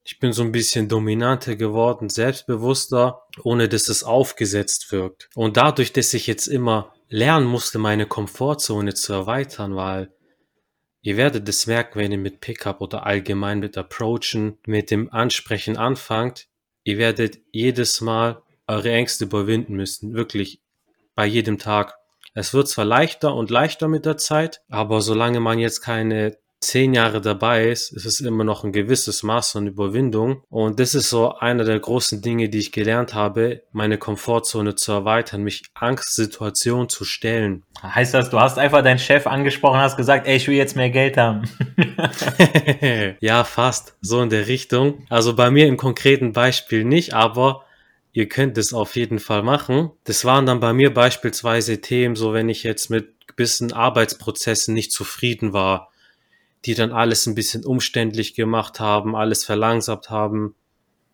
ich 0.05 0.21
bin 0.21 0.33
so 0.33 0.45
ein 0.45 0.53
bisschen 0.53 0.89
dominanter 0.89 1.57
geworden, 1.57 2.09
selbstbewusster, 2.09 3.23
ohne 3.43 3.69
dass 3.69 3.89
es 3.89 4.05
aufgesetzt 4.05 4.93
wirkt. 4.93 5.29
Und 5.35 5.57
dadurch, 5.57 5.93
dass 5.93 6.15
ich 6.15 6.29
jetzt 6.29 6.47
immer 6.47 6.95
lernen 7.09 7.49
musste, 7.49 7.81
meine 7.81 8.07
Komfortzone 8.07 8.95
zu 8.95 9.13
erweitern, 9.13 9.75
weil 9.75 10.13
ihr 11.01 11.17
werdet 11.17 11.49
es 11.49 11.67
merken, 11.67 11.99
wenn 11.99 12.13
ihr 12.13 12.19
mit 12.19 12.41
Pickup 12.41 12.81
oder 12.81 13.07
allgemein 13.07 13.59
mit 13.59 13.77
Approachen, 13.77 14.57
mit 14.67 14.93
dem 14.93 15.13
Ansprechen 15.13 15.77
anfangt, 15.77 16.47
ihr 16.85 16.99
werdet 16.99 17.41
jedes 17.51 18.01
Mal 18.01 18.41
eure 18.69 18.93
Ängste 18.93 19.25
überwinden 19.25 19.75
müssen. 19.75 20.15
Wirklich 20.15 20.62
bei 21.15 21.27
jedem 21.27 21.59
Tag. 21.59 21.95
Es 22.35 22.55
wird 22.55 22.69
zwar 22.69 22.85
leichter 22.85 23.35
und 23.35 23.51
leichter 23.51 23.89
mit 23.89 24.07
der 24.07 24.17
Zeit, 24.17 24.63
aber 24.71 25.03
solange 25.03 25.41
man 25.41 25.59
jetzt 25.59 25.81
keine 25.83 26.37
zehn 26.63 26.95
Jahre 26.95 27.21
dabei 27.21 27.69
ist, 27.69 27.93
ist 27.93 28.07
es 28.07 28.21
immer 28.21 28.45
noch 28.45 28.65
ein 28.65 28.73
gewisses 28.73 29.23
Maß 29.23 29.57
an 29.57 29.67
Überwindung. 29.67 30.43
Und 30.49 30.81
das 30.81 30.95
ist 30.95 31.11
so 31.11 31.35
einer 31.35 31.65
der 31.65 31.79
großen 31.79 32.23
Dinge, 32.23 32.49
die 32.49 32.59
ich 32.59 32.73
gelernt 32.73 33.15
habe, 33.15 33.63
meine 33.73 33.99
Komfortzone 33.99 34.75
zu 34.77 34.93
erweitern, 34.93 35.43
mich 35.43 35.65
Angstsituationen 35.75 36.89
zu 36.89 37.05
stellen. 37.05 37.65
Heißt 37.83 38.15
das, 38.15 38.31
du 38.31 38.41
hast 38.41 38.59
einfach 38.59 38.83
deinen 38.83 38.99
Chef 38.99 39.27
angesprochen, 39.27 39.81
hast 39.81 39.97
gesagt, 39.97 40.27
ey, 40.27 40.37
ich 40.37 40.49
will 40.49 40.57
jetzt 40.57 40.77
mehr 40.77 40.91
Geld 40.91 41.17
haben. 41.17 41.43
ja, 43.21 43.45
fast 43.45 43.97
so 44.01 44.23
in 44.23 44.31
der 44.31 44.47
Richtung. 44.47 45.05
Also 45.11 45.35
bei 45.35 45.51
mir 45.51 45.67
im 45.67 45.77
konkreten 45.77 46.33
Beispiel 46.33 46.85
nicht, 46.85 47.13
aber 47.13 47.65
ihr 48.13 48.29
könnt 48.29 48.59
es 48.59 48.73
auf 48.73 48.97
jeden 48.97 49.19
Fall 49.19 49.43
machen. 49.43 49.91
Das 50.05 50.25
waren 50.25 50.47
dann 50.47 50.61
bei 50.61 50.73
mir 50.73 50.93
beispielsweise 50.93 51.81
Themen, 51.81 52.17
so 52.17 52.33
wenn 52.33 52.49
ich 52.49 52.63
jetzt 52.63 52.91
mit 52.91 53.27
gewissen 53.27 53.73
Arbeitsprozessen 53.73 54.75
nicht 54.75 54.93
zufrieden 54.93 55.53
war, 55.53 55.91
die 56.65 56.75
dann 56.75 56.93
alles 56.93 57.27
ein 57.27 57.35
bisschen 57.35 57.65
umständlich 57.65 58.35
gemacht 58.35 58.79
haben, 58.79 59.17
alles 59.17 59.45
verlangsamt 59.45 60.11
haben. 60.11 60.55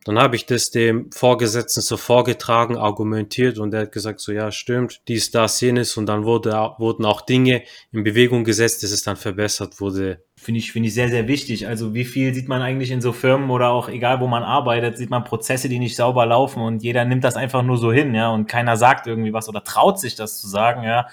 Dann 0.09 0.19
habe 0.19 0.37
ich 0.37 0.47
das 0.47 0.71
dem 0.71 1.13
Vorgesetzten 1.13 1.83
so 1.83 1.99
vorgetragen, 1.99 2.79
argumentiert 2.79 3.59
und 3.59 3.75
er 3.75 3.83
hat 3.83 3.93
gesagt, 3.93 4.21
so 4.21 4.33
ja, 4.33 4.51
stimmt, 4.51 5.03
dies, 5.07 5.33
das, 5.33 5.61
jenes 5.61 5.99
und 5.99 6.07
dann 6.07 6.25
wurde, 6.25 6.53
wurden 6.79 7.05
auch 7.05 7.21
Dinge 7.21 7.63
in 7.93 8.05
Bewegung 8.05 8.43
gesetzt, 8.43 8.83
dass 8.83 8.91
es 8.91 9.03
dann 9.03 9.17
verbessert 9.17 9.83
wurde. 9.83 10.25
Finde 10.37 10.61
ich, 10.61 10.73
finde 10.73 10.89
ich 10.89 10.95
sehr, 10.95 11.11
sehr 11.11 11.29
wichtig. 11.29 11.69
Also 11.69 11.93
wie 11.93 12.07
viel 12.07 12.33
sieht 12.33 12.49
man 12.49 12.63
eigentlich 12.63 12.91
in 12.91 13.03
so 13.03 13.13
Firmen 13.13 13.51
oder 13.51 13.69
auch 13.69 13.91
egal, 13.91 14.19
wo 14.21 14.29
man 14.29 14.45
arbeitet, 14.45 14.97
sieht 14.97 15.11
man 15.11 15.25
Prozesse, 15.25 15.69
die 15.69 15.79
nicht 15.79 15.95
sauber 15.95 16.25
laufen 16.25 16.63
und 16.63 16.83
jeder 16.83 17.05
nimmt 17.05 17.23
das 17.23 17.37
einfach 17.37 17.63
nur 17.63 17.77
so 17.77 17.93
hin, 17.93 18.15
ja, 18.15 18.31
und 18.31 18.47
keiner 18.47 18.79
sagt 18.79 19.07
irgendwie 19.07 19.35
was 19.35 19.47
oder 19.51 19.63
traut 19.63 20.01
sich 20.01 20.15
das 20.15 20.41
zu 20.41 20.49
sagen, 20.49 20.85
ja. 20.85 21.07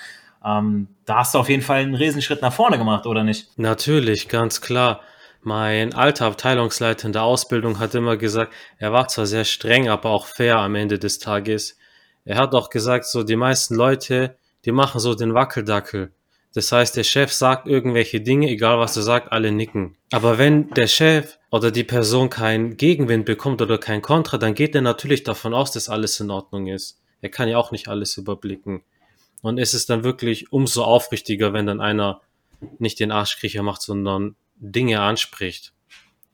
Ähm, 0.45 0.87
da 1.03 1.17
hast 1.17 1.33
du 1.33 1.39
auf 1.39 1.49
jeden 1.49 1.63
Fall 1.63 1.81
einen 1.81 1.95
Riesenschritt 1.95 2.41
nach 2.41 2.53
vorne 2.53 2.77
gemacht, 2.77 3.07
oder 3.07 3.25
nicht? 3.25 3.59
Natürlich, 3.59 4.29
ganz 4.29 4.61
klar. 4.61 5.01
Mein 5.47 5.93
alter 5.93 6.25
Abteilungsleiter 6.25 7.05
in 7.05 7.13
der 7.13 7.21
Ausbildung 7.21 7.77
hat 7.77 7.93
immer 7.93 8.17
gesagt, 8.17 8.51
er 8.79 8.91
war 8.91 9.07
zwar 9.09 9.27
sehr 9.27 9.45
streng, 9.45 9.89
aber 9.89 10.09
auch 10.09 10.25
fair 10.25 10.57
am 10.57 10.73
Ende 10.73 10.97
des 10.97 11.19
Tages. 11.19 11.77
Er 12.23 12.37
hat 12.37 12.55
auch 12.55 12.71
gesagt, 12.71 13.05
so 13.05 13.21
die 13.21 13.35
meisten 13.35 13.75
Leute, 13.75 14.39
die 14.65 14.71
machen 14.71 14.99
so 14.99 15.13
den 15.13 15.35
Wackeldackel. 15.35 16.11
Das 16.55 16.71
heißt, 16.71 16.97
der 16.97 17.03
Chef 17.03 17.31
sagt 17.31 17.67
irgendwelche 17.67 18.21
Dinge, 18.21 18.49
egal 18.49 18.79
was 18.79 18.97
er 18.97 19.03
sagt, 19.03 19.31
alle 19.31 19.51
nicken. 19.51 19.95
Aber 20.11 20.39
wenn 20.39 20.71
der 20.71 20.87
Chef 20.87 21.37
oder 21.51 21.69
die 21.69 21.83
Person 21.83 22.31
keinen 22.31 22.75
Gegenwind 22.75 23.25
bekommt 23.25 23.61
oder 23.61 23.77
kein 23.77 24.01
Kontra, 24.01 24.39
dann 24.39 24.55
geht 24.55 24.73
er 24.73 24.81
natürlich 24.81 25.21
davon 25.21 25.53
aus, 25.53 25.69
dass 25.69 25.89
alles 25.89 26.19
in 26.19 26.31
Ordnung 26.31 26.65
ist. 26.65 26.99
Er 27.21 27.29
kann 27.29 27.49
ja 27.49 27.59
auch 27.59 27.69
nicht 27.69 27.87
alles 27.87 28.17
überblicken. 28.17 28.83
Und 29.43 29.59
es 29.59 29.75
ist 29.75 29.91
dann 29.91 30.03
wirklich 30.03 30.51
umso 30.51 30.83
aufrichtiger, 30.85 31.53
wenn 31.53 31.67
dann 31.67 31.81
einer 31.81 32.21
nicht 32.79 32.99
den 32.99 33.11
Arschkriecher 33.11 33.61
macht, 33.61 33.83
sondern 33.83 34.35
Dinge 34.55 35.01
anspricht. 35.01 35.73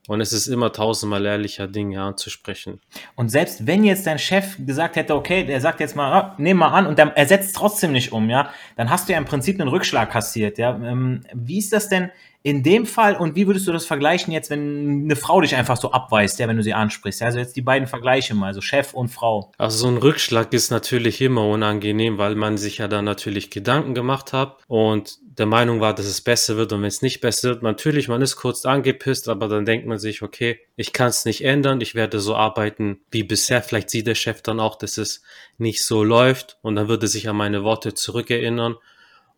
Und 0.08 0.20
es 0.20 0.34
ist 0.34 0.48
immer 0.48 0.74
tausendmal 0.74 1.26
ehrlicher, 1.26 1.68
Dinge 1.68 2.02
anzusprechen. 2.02 2.82
Und 3.16 3.30
selbst 3.30 3.68
wenn 3.68 3.84
jetzt 3.84 4.08
dein 4.08 4.18
Chef 4.18 4.58
gesagt 4.66 4.96
hätte, 4.96 5.16
okay, 5.16 5.46
der 5.46 5.62
sagt 5.62 5.80
jetzt 5.80 5.96
mal, 5.96 6.12
ah, 6.12 6.36
nehm 6.40 6.58
mal 6.58 6.70
an 6.70 6.88
und 6.88 6.98
er 6.98 7.26
setzt 7.28 7.56
trotzdem 7.56 7.92
nicht 7.92 8.12
um, 8.12 8.30
ja, 8.30 8.52
dann 8.78 8.90
hast 8.90 9.08
du 9.08 9.14
ja 9.14 9.20
im 9.20 9.26
Prinzip 9.26 9.62
einen 9.62 9.70
Rückschlag 9.70 10.10
kassiert, 10.10 10.58
ja. 10.58 10.76
Ähm, 10.76 11.22
wie 11.34 11.60
ist 11.60 11.72
das 11.72 11.88
denn 11.88 12.10
in 12.44 12.64
dem 12.64 12.88
Fall 12.88 13.16
und 13.16 13.36
wie 13.36 13.46
würdest 13.46 13.68
du 13.68 13.72
das 13.72 13.86
vergleichen 13.86 14.34
jetzt, 14.34 14.50
wenn 14.50 15.04
eine 15.04 15.16
Frau 15.16 15.42
dich 15.42 15.56
einfach 15.56 15.78
so 15.78 15.92
abweist, 15.92 16.40
ja, 16.40 16.48
wenn 16.48 16.58
du 16.58 16.64
sie 16.64 16.74
ansprichst? 16.74 17.22
Ja? 17.22 17.28
Also 17.28 17.40
jetzt 17.40 17.56
die 17.56 17.62
beiden 17.62 17.88
Vergleiche 17.88 18.34
mal, 18.34 18.48
also 18.48 18.62
Chef 18.62 18.94
und 18.94 19.10
Frau. 19.10 19.52
Also 19.60 19.78
so 19.78 19.88
ein 19.88 19.98
Rückschlag 19.98 20.52
ist 20.54 20.72
natürlich 20.72 21.22
immer 21.22 21.48
unangenehm, 21.48 22.18
weil 22.18 22.36
man 22.36 22.58
sich 22.58 22.80
ja 22.80 22.88
dann 22.88 23.06
natürlich 23.06 23.52
Gedanken 23.52 23.94
gemacht 23.94 24.34
hat 24.34 24.58
und 24.68 25.20
der 25.38 25.46
Meinung 25.46 25.80
war, 25.82 25.94
dass 25.94 26.08
es 26.08 26.22
besser 26.22 26.58
wird 26.58 26.74
und 26.74 26.82
wenn 26.82 26.88
es 26.88 27.02
nicht 27.02 27.22
besser 27.22 27.50
wird, 27.50 27.64
natürlich, 27.64 28.08
man 28.08 28.22
ist 28.22 28.36
kurz 28.36 28.66
angepisst, 28.66 29.30
aber 29.30 29.48
dann 29.48 29.66
denkt 29.66 29.86
man 29.86 29.98
sich, 30.00 30.24
okay, 30.24 30.60
ich 30.76 30.94
kann 30.94 31.10
es 31.10 31.26
nicht 31.26 31.44
ändern, 31.44 31.80
ich 31.80 31.96
werde 31.96 32.20
so 32.20 32.36
arbeiten 32.36 33.00
wie 33.12 33.24
bisher. 33.24 33.62
Vielleicht 33.62 33.90
sieht 33.92 34.08
der 34.08 34.16
Chef 34.16 34.42
dann 34.42 34.60
auch, 34.60 34.78
dass 34.78 34.98
es 34.98 35.22
nicht 35.58 35.86
so 35.86 36.04
läuft 36.04 36.58
und 36.64 36.76
dann 36.76 36.88
würde 36.88 37.08
sich 37.08 37.30
an 37.30 37.38
meine 37.38 37.64
Worte 37.64 37.94
zurückerinnern. 37.94 38.76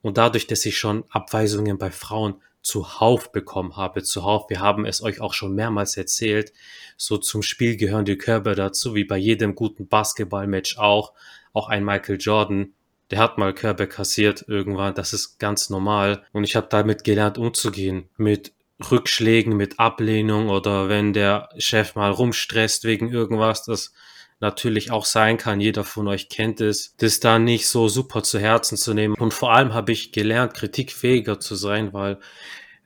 Und 0.02 0.18
dadurch, 0.18 0.48
dass 0.48 0.66
ich 0.66 0.78
schon 0.78 1.06
Abweisungen 1.10 1.78
bei 1.78 1.92
Frauen 1.92 2.36
zuhauf 2.64 3.32
bekommen 3.32 3.76
habe. 3.76 4.04
Zuhauf, 4.04 4.50
wir 4.50 4.60
haben 4.60 4.86
es 4.86 5.04
euch 5.04 5.22
auch 5.22 5.34
schon 5.34 5.54
mehrmals 5.54 5.96
erzählt. 5.98 6.54
So 6.98 7.18
zum 7.18 7.44
Spiel 7.44 7.78
gehören 7.78 8.06
die 8.06 8.18
Körper 8.18 8.56
dazu, 8.56 8.96
wie 8.96 9.04
bei 9.04 9.18
jedem 9.18 9.54
guten 9.54 9.88
Basketballmatch 9.88 10.78
auch. 10.80 11.14
Auch 11.52 11.70
ein 11.70 11.86
Michael 11.86 12.18
Jordan, 12.20 12.74
der 13.12 13.20
hat 13.20 13.38
mal 13.38 13.54
Körbe 13.54 13.86
kassiert 13.86 14.46
irgendwann, 14.48 14.96
das 14.96 15.14
ist 15.14 15.38
ganz 15.38 15.70
normal. 15.70 16.26
Und 16.32 16.46
ich 16.46 16.56
habe 16.56 16.68
damit 16.70 17.04
gelernt 17.04 17.38
umzugehen. 17.38 18.10
Mit 18.18 18.54
Rückschlägen, 18.90 19.56
mit 19.56 19.80
Ablehnung 19.80 20.50
oder 20.50 20.90
wenn 20.90 21.14
der 21.14 21.50
Chef 21.58 21.96
mal 21.96 22.12
rumstresst 22.12 22.86
wegen 22.86 23.10
irgendwas, 23.10 23.66
das 23.66 23.94
natürlich 24.40 24.92
auch 24.92 25.06
sein 25.06 25.38
kann, 25.38 25.62
jeder 25.62 25.84
von 25.84 26.08
euch 26.08 26.30
kennt 26.30 26.62
es, 26.62 26.96
das 26.98 27.20
da 27.20 27.40
nicht 27.40 27.68
so 27.68 27.88
super 27.88 28.24
zu 28.24 28.40
Herzen 28.40 28.78
zu 28.78 28.94
nehmen. 28.94 29.16
Und 29.16 29.34
vor 29.34 29.54
allem 29.54 29.74
habe 29.74 29.92
ich 29.92 30.12
gelernt, 30.12 30.54
kritikfähiger 30.54 31.40
zu 31.40 31.56
sein, 31.56 31.94
weil, 31.94 32.20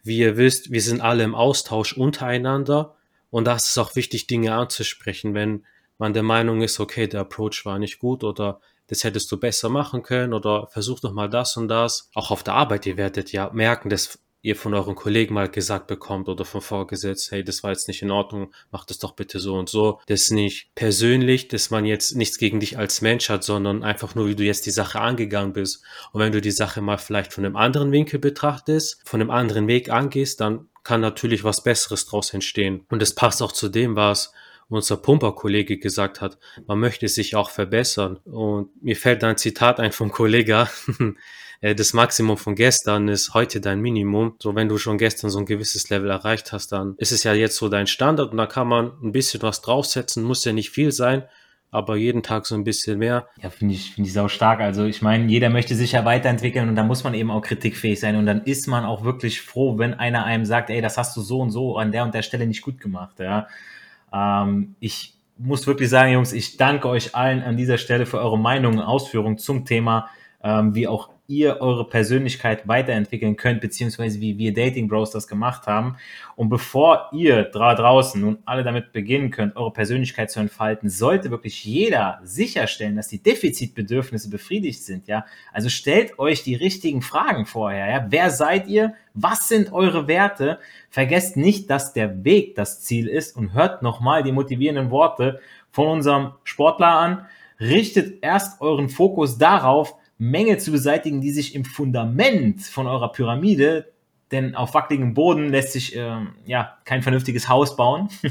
wie 0.04 0.20
ihr 0.20 0.38
wisst, 0.38 0.72
wir 0.72 0.82
sind 0.82 1.02
alle 1.02 1.24
im 1.24 1.36
Austausch 1.36 1.94
untereinander 1.94 2.96
und 3.30 3.46
da 3.46 3.56
ist 3.56 3.78
auch 3.78 3.96
wichtig, 3.96 4.28
Dinge 4.28 4.54
anzusprechen, 4.54 5.34
wenn 5.34 5.66
man 5.98 6.14
der 6.14 6.24
Meinung 6.24 6.62
ist, 6.62 6.80
okay, 6.80 7.08
der 7.08 7.22
Approach 7.22 7.66
war 7.66 7.80
nicht 7.80 8.00
gut 8.00 8.24
oder 8.24 8.62
das 8.88 9.04
hättest 9.04 9.32
du 9.32 9.38
besser 9.38 9.70
machen 9.70 10.02
können 10.02 10.34
oder 10.34 10.68
versuch 10.68 11.00
doch 11.02 11.12
mal 11.12 11.30
das 11.30 11.58
und 11.58 11.68
das. 11.68 12.10
Auch 12.14 12.32
auf 12.32 12.44
der 12.44 12.54
Arbeit, 12.54 12.86
ihr 12.86 12.98
werdet 12.98 13.32
ja 13.32 13.50
merken, 13.52 13.90
dass 13.90 14.20
ihr 14.48 14.56
von 14.56 14.74
euren 14.74 14.96
Kollegen 14.96 15.34
mal 15.34 15.50
gesagt 15.50 15.88
bekommt 15.88 16.30
oder 16.30 16.46
vom 16.46 16.62
Vorgesetzten, 16.62 17.36
hey, 17.36 17.44
das 17.44 17.64
war 17.64 17.72
jetzt 17.72 17.90
nicht 17.90 18.02
in 18.02 18.12
Ordnung, 18.12 18.54
mach 18.72 18.86
das 18.86 18.98
doch 18.98 19.12
bitte 19.12 19.40
so 19.40 19.56
und 19.56 19.68
so. 19.68 20.00
Das 20.08 20.22
ist 20.22 20.32
nicht 20.32 20.74
persönlich, 20.74 21.50
dass 21.50 21.70
man 21.70 21.86
jetzt 21.86 22.16
nichts 22.16 22.38
gegen 22.38 22.62
dich 22.62 22.78
als 22.78 23.02
Mensch 23.02 23.30
hat, 23.30 23.44
sondern 23.44 23.84
einfach 23.84 24.16
nur, 24.16 24.28
wie 24.28 24.36
du 24.36 24.44
jetzt 24.44 24.66
die 24.66 24.72
Sache 24.72 25.02
angegangen 25.02 25.52
bist. 25.52 25.84
Und 26.14 26.22
wenn 26.22 26.32
du 26.32 26.40
die 26.40 26.52
Sache 26.52 26.82
mal 26.82 26.98
vielleicht 26.98 27.34
von 27.34 27.44
einem 27.44 27.58
anderen 27.58 27.92
Winkel 27.92 28.20
betrachtest, 28.20 29.02
von 29.06 29.20
einem 29.20 29.32
anderen 29.32 29.68
Weg 29.68 29.90
angehst, 29.90 30.40
dann 30.40 30.70
kann 30.84 31.02
natürlich 31.02 31.44
was 31.44 31.62
Besseres 31.62 32.06
draus 32.06 32.34
entstehen. 32.34 32.86
Und 32.90 33.02
es 33.02 33.14
passt 33.14 33.42
auch 33.42 33.52
zu 33.52 33.68
dem, 33.68 33.98
was 33.98 34.32
unser 34.70 34.96
Pumper-Kollege 34.98 35.78
gesagt 35.78 36.22
hat, 36.22 36.38
man 36.66 36.80
möchte 36.80 37.10
sich 37.10 37.36
auch 37.36 37.50
verbessern. 37.50 38.18
Und 38.24 38.82
mir 38.82 38.96
fällt 38.96 39.24
ein 39.26 39.38
Zitat 39.38 39.82
ein 39.82 39.92
vom 39.92 40.12
Kollegen, 40.12 40.68
äh, 41.62 41.76
das 41.76 41.94
Maximum 41.94 42.38
von 42.38 42.56
gestern 42.56 43.08
ist 43.08 43.34
heute 43.34 43.62
dein 43.62 43.82
Minimum. 43.82 44.36
So, 44.40 44.56
wenn 44.56 44.70
du 44.70 44.78
schon 44.78 44.98
gestern 44.98 45.30
so 45.30 45.40
ein 45.40 45.46
gewisses 45.46 45.90
Level 45.90 46.10
erreicht 46.10 46.52
hast, 46.52 46.72
dann 46.72 46.96
ist 46.98 47.12
es 47.12 47.24
ja 47.24 47.34
jetzt 47.34 47.58
so 47.58 47.70
dein 47.70 47.88
Standard 47.88 48.32
und 48.32 48.38
da 48.38 48.46
kann 48.46 48.68
man 48.68 48.92
ein 49.02 49.12
bisschen 49.12 49.42
was 49.42 49.62
draufsetzen, 49.62 50.24
muss 50.24 50.46
ja 50.46 50.54
nicht 50.54 50.70
viel 50.70 50.92
sein, 50.92 51.24
aber 51.72 51.96
jeden 51.96 52.24
Tag 52.24 52.46
so 52.46 52.56
ein 52.56 52.64
bisschen 52.64 53.00
mehr. 53.00 53.28
Ja, 53.42 53.50
finde 53.50 53.74
ich, 53.74 53.92
finde 53.92 54.08
ich 54.08 54.14
sau 54.14 54.28
stark. 54.28 54.62
Also 54.62 54.86
ich 54.86 55.02
meine, 55.02 55.26
jeder 55.26 55.50
möchte 55.50 55.76
sich 55.76 55.94
ja 55.94 56.06
weiterentwickeln 56.06 56.70
und 56.70 56.76
da 56.76 56.84
muss 56.84 57.04
man 57.04 57.14
eben 57.14 57.32
auch 57.32 57.42
kritikfähig 57.42 58.00
sein 58.00 58.16
und 58.16 58.26
dann 58.26 58.44
ist 58.44 58.68
man 58.68 58.86
auch 58.86 59.04
wirklich 59.04 59.42
froh, 59.42 59.78
wenn 59.78 59.94
einer 59.94 60.26
einem 60.26 60.46
sagt, 60.46 60.70
ey, 60.70 60.82
das 60.82 60.98
hast 60.98 61.16
du 61.18 61.22
so 61.22 61.42
und 61.42 61.52
so 61.52 61.78
an 61.78 61.92
der 61.92 62.04
und 62.04 62.14
der 62.14 62.22
Stelle 62.22 62.48
nicht 62.48 62.62
gut 62.62 62.80
gemacht, 62.80 63.20
ja. 63.20 63.48
Ähm, 64.14 64.76
ich 64.80 65.16
muss 65.38 65.68
wirklich 65.68 65.90
sagen, 65.90 66.14
Jungs, 66.14 66.34
ich 66.34 66.58
danke 66.58 66.88
euch 66.88 67.16
allen 67.16 67.44
an 67.44 67.58
dieser 67.58 67.78
Stelle 67.78 68.06
für 68.06 68.20
eure 68.20 68.40
Meinungen 68.40 68.80
Ausführungen 68.80 69.38
zum 69.38 69.66
Thema, 69.66 70.10
ähm, 70.44 70.74
wie 70.74 70.88
auch 70.88 71.10
ihr 71.28 71.58
eure 71.60 71.86
Persönlichkeit 71.86 72.70
weiterentwickeln 72.70 73.36
könnt, 73.36 73.60
beziehungsweise 73.60 74.22
wie 74.22 74.38
wir 74.38 74.54
Dating 74.54 74.88
Bros 74.88 75.12
das 75.12 75.28
gemacht 75.28 75.68
haben. 75.68 75.98
Und 76.38 76.48
bevor 76.48 77.10
ihr 77.12 77.44
da 77.44 77.76
draußen 77.76 78.20
nun 78.20 78.38
alle 78.46 78.64
damit 78.64 78.94
beginnen 78.94 79.30
könnt, 79.30 79.58
eure 79.58 79.74
Persönlichkeit 79.74 80.32
zu 80.32 80.40
entfalten, 80.40 80.90
sollte 80.90 81.30
wirklich 81.30 81.66
jeder 81.66 82.22
sicherstellen, 82.24 82.96
dass 82.96 83.10
die 83.10 83.22
Defizitbedürfnisse 83.22 84.30
befriedigt 84.30 84.84
sind, 84.84 85.08
ja. 85.08 85.26
Also 85.52 85.68
stellt 85.68 86.18
euch 86.18 86.44
die 86.44 86.56
richtigen 86.56 87.02
Fragen 87.02 87.46
vorher, 87.46 87.90
ja. 87.90 88.06
Wer 88.10 88.30
seid 88.30 88.68
ihr? 88.68 88.94
Was 89.14 89.50
sind 89.50 89.74
eure 89.74 90.08
Werte? 90.08 90.60
Vergesst 90.90 91.36
nicht, 91.36 91.70
dass 91.70 91.92
der 91.92 92.24
Weg 92.24 92.56
das 92.56 92.84
Ziel 92.84 93.08
ist 93.08 93.36
und 93.36 93.54
hört 93.54 93.82
nochmal 93.82 94.24
die 94.24 94.32
motivierenden 94.32 94.92
Worte 94.92 95.42
von 95.72 95.88
unserem 95.88 96.32
Sportler 96.46 96.98
an. 96.98 97.26
Richtet 97.60 98.24
erst 98.24 98.62
euren 98.62 98.88
Fokus 98.88 99.38
darauf, 99.38 99.96
Mängel 100.18 100.60
zu 100.60 100.72
beseitigen, 100.72 101.22
die 101.22 101.32
sich 101.32 101.56
im 101.56 101.66
Fundament 101.66 102.62
von 102.62 102.88
eurer 102.88 103.12
Pyramide, 103.12 103.92
denn 104.32 104.56
auf 104.56 104.74
wackeligem 104.74 105.14
Boden 105.14 105.50
lässt 105.50 105.74
sich 105.74 105.96
äh, 105.96 106.18
ja 106.46 106.78
kein 106.86 107.02
vernünftiges 107.02 107.50
Haus 107.50 107.76
bauen. 107.76 108.10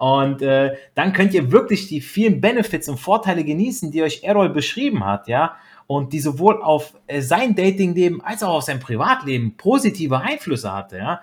Und 0.00 0.40
äh, 0.40 0.76
dann 0.94 1.12
könnt 1.12 1.34
ihr 1.34 1.52
wirklich 1.52 1.86
die 1.86 2.00
vielen 2.00 2.40
Benefits 2.40 2.88
und 2.88 2.98
Vorteile 2.98 3.44
genießen, 3.44 3.90
die 3.90 4.02
euch 4.02 4.22
Errol 4.22 4.48
beschrieben 4.48 5.04
hat, 5.04 5.28
ja, 5.28 5.56
und 5.86 6.14
die 6.14 6.20
sowohl 6.20 6.62
auf 6.62 6.94
äh, 7.06 7.20
sein 7.20 7.54
Datingleben 7.54 8.22
als 8.22 8.42
auch 8.42 8.54
auf 8.54 8.62
sein 8.62 8.80
Privatleben 8.80 9.58
positive 9.58 10.18
Einflüsse 10.18 10.72
hatte, 10.72 10.96
ja. 10.96 11.20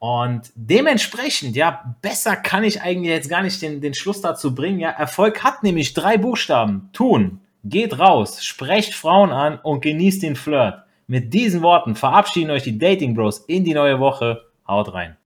Und 0.00 0.50
dementsprechend, 0.56 1.54
ja, 1.54 1.94
besser 2.02 2.34
kann 2.34 2.64
ich 2.64 2.82
eigentlich 2.82 3.12
jetzt 3.12 3.30
gar 3.30 3.42
nicht 3.42 3.62
den, 3.62 3.80
den 3.80 3.94
Schluss 3.94 4.20
dazu 4.20 4.52
bringen. 4.52 4.80
Ja, 4.80 4.90
Erfolg 4.90 5.44
hat 5.44 5.62
nämlich 5.62 5.94
drei 5.94 6.18
Buchstaben. 6.18 6.90
Tun. 6.92 7.40
Geht 7.64 7.98
raus, 7.98 8.44
sprecht 8.44 8.94
Frauen 8.94 9.30
an 9.30 9.58
und 9.58 9.82
genießt 9.82 10.22
den 10.22 10.36
Flirt. 10.36 10.84
Mit 11.08 11.34
diesen 11.34 11.62
Worten 11.62 11.96
verabschieden 11.96 12.50
euch 12.50 12.62
die 12.62 12.78
Dating 12.78 13.14
Bros 13.14 13.38
in 13.48 13.64
die 13.64 13.74
neue 13.74 13.98
Woche. 13.98 14.42
Haut 14.66 14.92
rein. 14.94 15.16